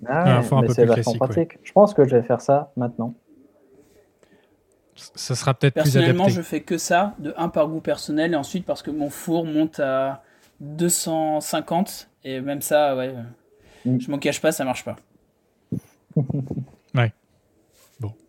[0.07, 1.19] Ah, un four un mais peu c'est plus ouais.
[1.19, 1.59] pratique.
[1.65, 3.15] Je pense que je vais faire ça maintenant.
[5.15, 8.37] Ça sera peut-être plus Personnellement, je fais que ça, de un par goût personnel, et
[8.37, 10.23] ensuite parce que mon four monte à
[10.61, 13.23] 250, et même ça, ouais, euh,
[13.85, 14.01] Mm.
[14.01, 14.97] je m'en cache pas, ça marche pas.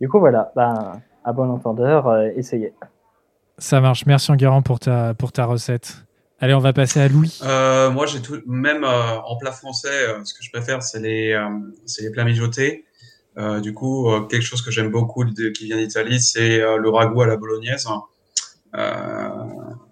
[0.02, 2.74] Du coup, voilà, ben, à bon entendeur, euh, essayez.
[3.58, 4.06] Ça marche.
[4.06, 6.06] Merci Enguerrand pour ta, pour ta recette.
[6.40, 7.40] Allez, on va passer à Louis.
[7.44, 11.00] Euh, moi, j'ai tout, même euh, en plat français, euh, ce que je préfère, c'est
[11.00, 11.50] les, euh,
[11.86, 12.86] c'est les plats mijotés.
[13.38, 16.78] Euh, du coup, euh, quelque chose que j'aime beaucoup de- qui vient d'Italie, c'est euh,
[16.78, 17.88] le ragoût à la bolognaise.
[18.76, 19.30] Euh,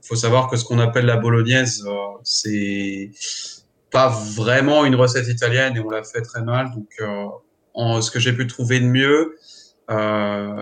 [0.03, 1.83] faut savoir que ce qu'on appelle la bolognaise,
[2.23, 3.11] c'est
[3.91, 6.71] pas vraiment une recette italienne et on la fait très mal.
[6.75, 6.87] Donc,
[7.73, 9.35] en, ce que j'ai pu trouver de mieux,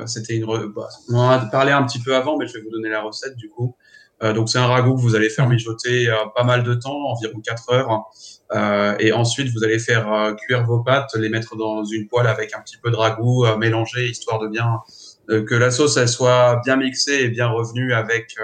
[0.06, 0.46] c'était une.
[0.46, 3.02] bah, on en a parlé un petit peu avant, mais je vais vous donner la
[3.02, 3.76] recette du coup.
[4.22, 7.40] Donc c'est un ragoût que vous allez faire mijoter euh, pas mal de temps, environ
[7.42, 8.06] 4 heures.
[8.54, 12.28] Euh, et ensuite, vous allez faire euh, cuire vos pâtes, les mettre dans une poêle
[12.28, 14.80] avec un petit peu de ragoût, euh, mélanger, histoire de bien
[15.28, 18.36] que la sauce elle soit bien mixée et bien revenue avec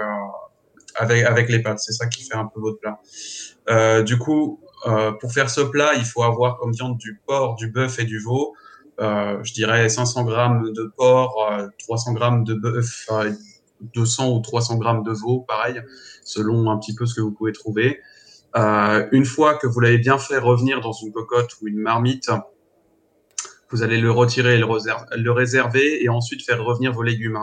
[0.96, 1.78] avec avec les pâtes.
[1.78, 2.98] C'est ça qui fait un peu votre plat.
[3.70, 7.56] Euh, du coup, euh, pour faire ce plat, il faut avoir comme viande du porc,
[7.56, 8.54] du bœuf et du veau.
[9.00, 13.32] Euh, je dirais 500 grammes de porc, euh, 300 grammes de bœuf, euh,
[13.94, 15.80] 200 ou 300 grammes de veau, pareil,
[16.24, 18.00] selon un petit peu ce que vous pouvez trouver.
[18.56, 22.30] Euh, une fois que vous l'avez bien fait revenir dans une cocotte ou une marmite,
[23.70, 27.38] vous allez le retirer et le, réserver, et ensuite faire revenir vos légumes.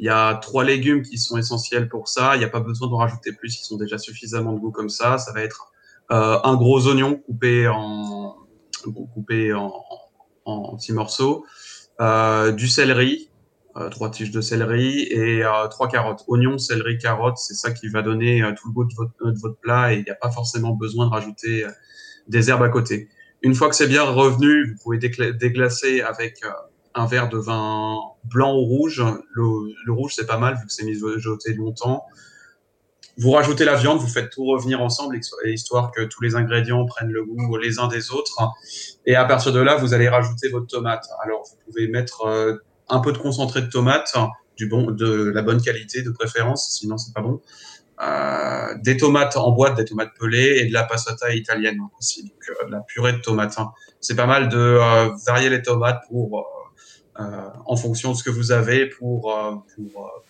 [0.00, 2.34] Il y a trois légumes qui sont essentiels pour ça.
[2.34, 3.60] Il n'y a pas besoin d'en rajouter plus.
[3.60, 5.18] Ils sont déjà suffisamment de goût comme ça.
[5.18, 5.72] Ça va être
[6.10, 8.36] euh, un gros oignon coupé en,
[9.14, 9.72] coupé en,
[10.48, 11.44] en petits morceaux,
[12.00, 13.27] euh, du céleri,
[13.90, 16.24] trois tiges de céleri et euh, trois carottes.
[16.28, 19.92] Oignon, céleri, carottes, c'est ça qui va donner euh, tout le goût de votre, plat
[19.92, 21.70] et il n'y a pas forcément besoin de rajouter euh,
[22.26, 23.08] des herbes à côté.
[23.42, 26.50] Une fois que c'est bien revenu, vous pouvez dégla- déglacer avec euh,
[26.94, 29.04] un verre de vin blanc ou rouge.
[29.32, 32.02] Le, rouge, c'est pas mal vu que c'est mijoté longtemps.
[33.16, 36.84] Vous rajoutez la viande, vous faites tout revenir ensemble, histo- histoire que tous les ingrédients
[36.86, 38.36] prennent le goût les uns des autres.
[39.06, 41.04] Et à partir de là, vous allez rajouter votre tomate.
[41.22, 42.56] Alors, vous pouvez mettre euh,
[42.88, 44.14] un peu de concentré de tomate,
[44.56, 47.40] du bon, de la bonne qualité de préférence, sinon c'est pas bon.
[48.00, 52.44] Euh, des tomates en boîte, des tomates pelées et de la passata italienne aussi, donc
[52.48, 53.58] euh, de la purée de tomates.
[53.58, 53.72] hein.
[54.00, 56.46] C'est pas mal de euh, varier les tomates pour,
[57.66, 59.36] en fonction de ce que vous avez, pour,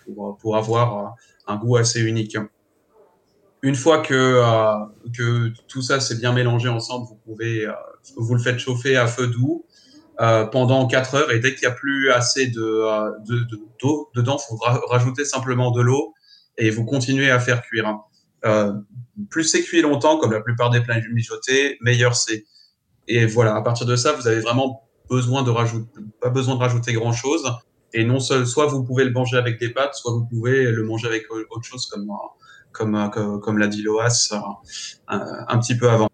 [0.07, 1.15] pour, pour, avoir
[1.47, 2.39] un goût assez unique.
[3.61, 4.43] une fois que,
[5.15, 7.69] que tout ça s'est bien mélangé ensemble, vous pouvez,
[8.17, 9.67] vous le faites chauffer à feu doux
[10.21, 13.61] euh, pendant 4 heures et dès qu'il n'y a plus assez de, euh, de, de-
[13.81, 16.15] d'eau dedans, vous ra- rajoutez simplement de l'eau
[16.57, 17.99] et vous continuez à faire cuire.
[18.45, 18.73] Euh,
[19.31, 22.45] plus c'est cuit longtemps, comme la plupart des plats mijotés, meilleur c'est.
[23.07, 26.61] Et voilà, à partir de ça, vous avez vraiment besoin de rajouter, pas besoin de
[26.61, 27.45] rajouter grand chose.
[27.95, 30.83] Et non seul, soit vous pouvez le manger avec des pâtes, soit vous pouvez le
[30.85, 32.09] manger avec autre chose comme,
[32.73, 34.35] comme, comme, l'a dit Loas
[35.09, 36.09] un petit peu avant.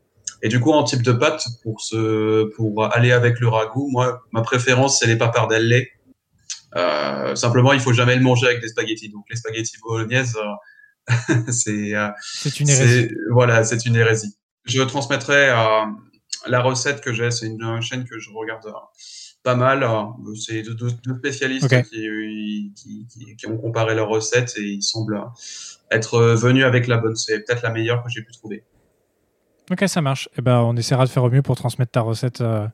[0.45, 4.23] Et du coup, en type de pâte, pour, ce, pour aller avec le ragoût, moi,
[4.31, 5.87] ma préférence, c'est les pappardelle.
[6.77, 9.09] Euh, simplement, il faut jamais le manger avec des spaghettis.
[9.09, 13.09] Donc, les spaghettis bolognaises, euh, c'est euh, C'est une hérésie.
[13.31, 14.37] Voilà, c'est une hérésie.
[14.67, 15.87] Je transmettrai euh,
[16.47, 17.31] la recette que j'ai.
[17.31, 18.71] C'est une chaîne que je regarde
[19.43, 19.87] pas mal.
[20.37, 20.89] C'est deux,
[21.19, 21.85] spécialistes Ok.
[21.85, 25.23] qui, qui, qui- qui ont comparé leurs recettes et ils semblent
[25.91, 27.15] être venus avec la bonne.
[27.17, 28.65] C'est peut-être la meilleure que j'ai pu trouver.
[29.71, 30.29] Ok, ça marche.
[30.37, 32.67] Eh ben, on essaiera de faire au mieux pour transmettre ta recette euh,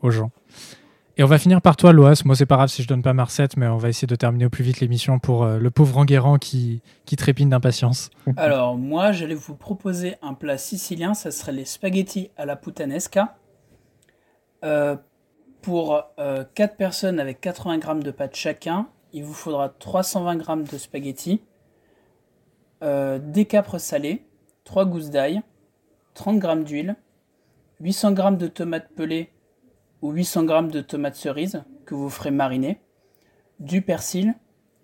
[0.00, 0.30] aux gens.
[1.16, 2.22] Et on va finir par toi, Loas.
[2.24, 4.16] Moi, c'est pas grave si je donne pas ma recette, mais on va essayer de
[4.16, 8.10] terminer au plus vite l'émission pour euh, le pauvre Enguerrand qui, qui trépine d'impatience.
[8.36, 13.36] Alors, moi, j'allais vous proposer un plat sicilien, ça serait les spaghettis à la puttanesca.
[14.64, 14.96] Euh,
[15.60, 20.76] pour 4 personnes avec 80 grammes de pâte chacun, il vous faudra 320 grammes de
[20.76, 21.40] spaghettis,
[22.82, 24.24] des capres salés,
[24.64, 25.40] 3 gousses d'ail,
[26.14, 26.96] 30 grammes d'huile,
[27.80, 29.30] 800 grammes de tomates pelées
[30.02, 32.80] ou 800 grammes de tomates cerises que vous ferez mariner,
[33.60, 34.34] du persil,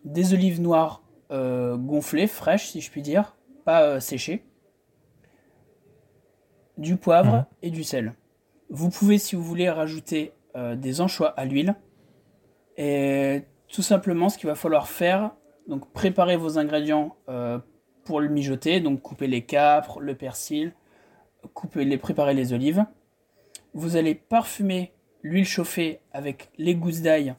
[0.04, 4.44] des olives noires euh, gonflées, fraîches si je puis dire, pas euh, séchées,
[6.76, 7.44] du poivre Mhm.
[7.62, 8.14] et du sel.
[8.70, 11.74] Vous pouvez, si vous voulez, rajouter euh, des anchois à l'huile.
[12.76, 15.32] Et tout simplement, ce qu'il va falloir faire,
[15.66, 17.16] donc préparer vos ingrédients
[18.04, 20.72] pour le mijoter, donc couper les capres, le persil,
[21.54, 22.84] couper les, préparer les olives.
[23.74, 24.92] Vous allez parfumer
[25.22, 27.34] l'huile chauffée avec les gousses d'ail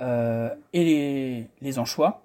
[0.00, 2.22] euh, et les, les anchois.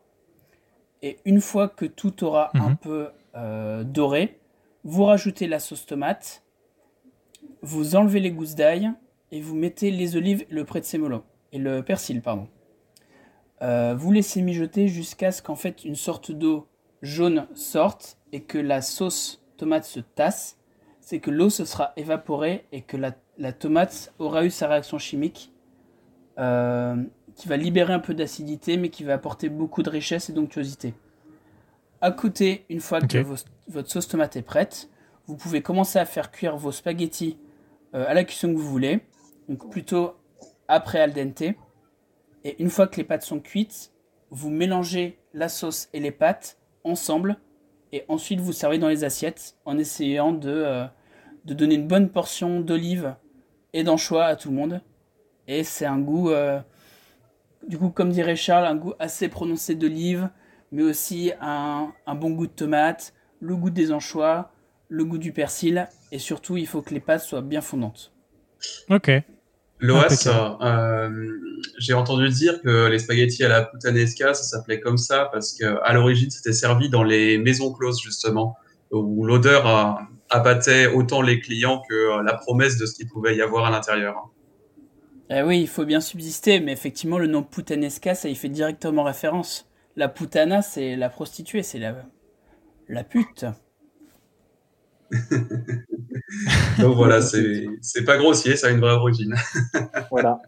[1.02, 2.78] Et une fois que tout aura un Mhm.
[2.78, 4.40] peu euh, doré,
[4.84, 6.44] vous rajoutez la sauce tomate,
[7.62, 8.92] vous enlevez les gousses d'ail
[9.32, 12.48] et vous mettez les olives, le prezzemolo et le persil, pardon.
[13.62, 16.68] Euh, vous laissez mijoter jusqu'à ce qu'en fait une sorte d'eau
[17.02, 20.58] jaune sorte et que la sauce tomate se tasse.
[21.06, 24.97] C'est que l'eau se sera évaporée et que la, la tomate aura eu sa réaction
[24.97, 25.53] chimique
[26.39, 26.95] euh,
[27.36, 30.95] qui va libérer un peu d'acidité mais qui va apporter beaucoup de richesse et d'onctuosité.
[32.01, 33.36] À côté, une fois que vos-
[33.68, 34.89] votre sauce tomate est prête,
[35.28, 37.38] vous pouvez commencer à faire cuire vos spaghettis
[37.93, 39.01] euh, à la cuisson que vous voulez,
[39.47, 40.16] donc plutôt
[40.68, 41.43] après al dente.
[42.43, 43.91] Et une fois que les pâtes sont cuites,
[44.32, 47.38] vous mélangez la sauce et les pâtes ensemble
[47.96, 50.86] et ensuite vous servez dans les assiettes en essayant de, euh,
[51.46, 53.16] de donner une bonne portion d'olives
[53.72, 54.82] et d'anchois à tout le monde.
[55.48, 56.60] Et c'est un goût, euh,
[57.66, 60.30] du coup, comme dirait Charles, un goût assez prononcé d'olive,
[60.74, 64.52] mais aussi un, un bon goût de tomate, le goût des anchois,
[64.89, 68.14] le goût du persil, et surtout, il faut que les pâtes soient bien fondantes.
[68.89, 69.10] Ok.
[69.86, 70.58] Loas, Impeccable.
[70.62, 71.30] euh,
[71.78, 75.78] j'ai entendu dire que les spaghettis à la puttanesca, ça s'appelait comme ça parce que
[75.84, 78.58] à l'origine, c'était servi dans les maisons closes justement,
[78.92, 79.94] où l'odeur euh,
[80.30, 83.72] abattait autant les clients que euh, la promesse de ce qu'il pouvait y avoir à
[83.72, 84.30] l'intérieur.
[85.30, 89.04] Eh oui, il faut bien subsister, mais effectivement, le nom puttanesca, ça y fait directement
[89.04, 89.68] référence.
[89.96, 91.96] La puttana, c'est la prostituée, c'est la,
[92.90, 93.46] la pute.
[96.80, 99.36] Donc voilà, c'est c'est pas grossier, ça a une vraie origine.
[100.12, 100.39] Voilà.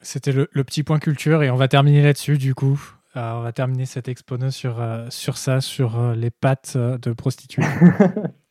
[0.00, 2.80] C'était le, le petit point culture et on va terminer là-dessus du coup.
[3.16, 7.12] Euh, on va terminer cette expono sur, euh, sur ça, sur euh, les pattes de
[7.12, 7.64] prostituées.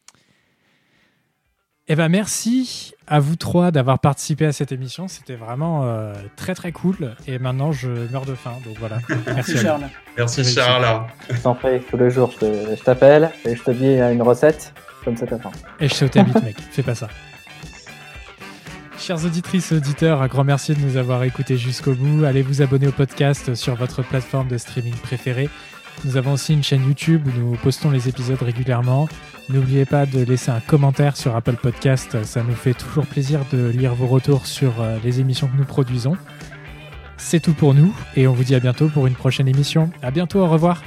[1.89, 5.07] Eh ben merci à vous trois d'avoir participé à cette émission.
[5.07, 7.15] C'était vraiment euh, très très cool.
[7.27, 8.55] Et maintenant je meurs de faim.
[8.65, 8.97] Donc voilà.
[9.27, 9.57] Merci.
[9.57, 9.87] Charles.
[10.17, 10.43] Merci.
[10.43, 11.05] Charles.
[11.29, 14.73] Je t'en prie, tous les jours, je t'appelle et je te dis une recette,
[15.05, 15.53] comme ça t'attends.
[15.79, 16.57] Et je sais où t'habites, mec.
[16.71, 17.07] Fais pas ça.
[18.99, 22.25] Chers auditrices et auditeurs, un grand merci de nous avoir écoutés jusqu'au bout.
[22.25, 25.49] Allez vous abonner au podcast sur votre plateforme de streaming préférée.
[26.03, 29.07] Nous avons aussi une chaîne YouTube où nous postons les épisodes régulièrement.
[29.49, 32.23] N'oubliez pas de laisser un commentaire sur Apple Podcast.
[32.23, 35.65] Ça nous fait toujours plaisir de lire vos retours sur euh, les émissions que nous
[35.65, 36.15] produisons.
[37.17, 39.89] C'est tout pour nous et on vous dit à bientôt pour une prochaine émission.
[40.01, 40.83] À bientôt, au revoir.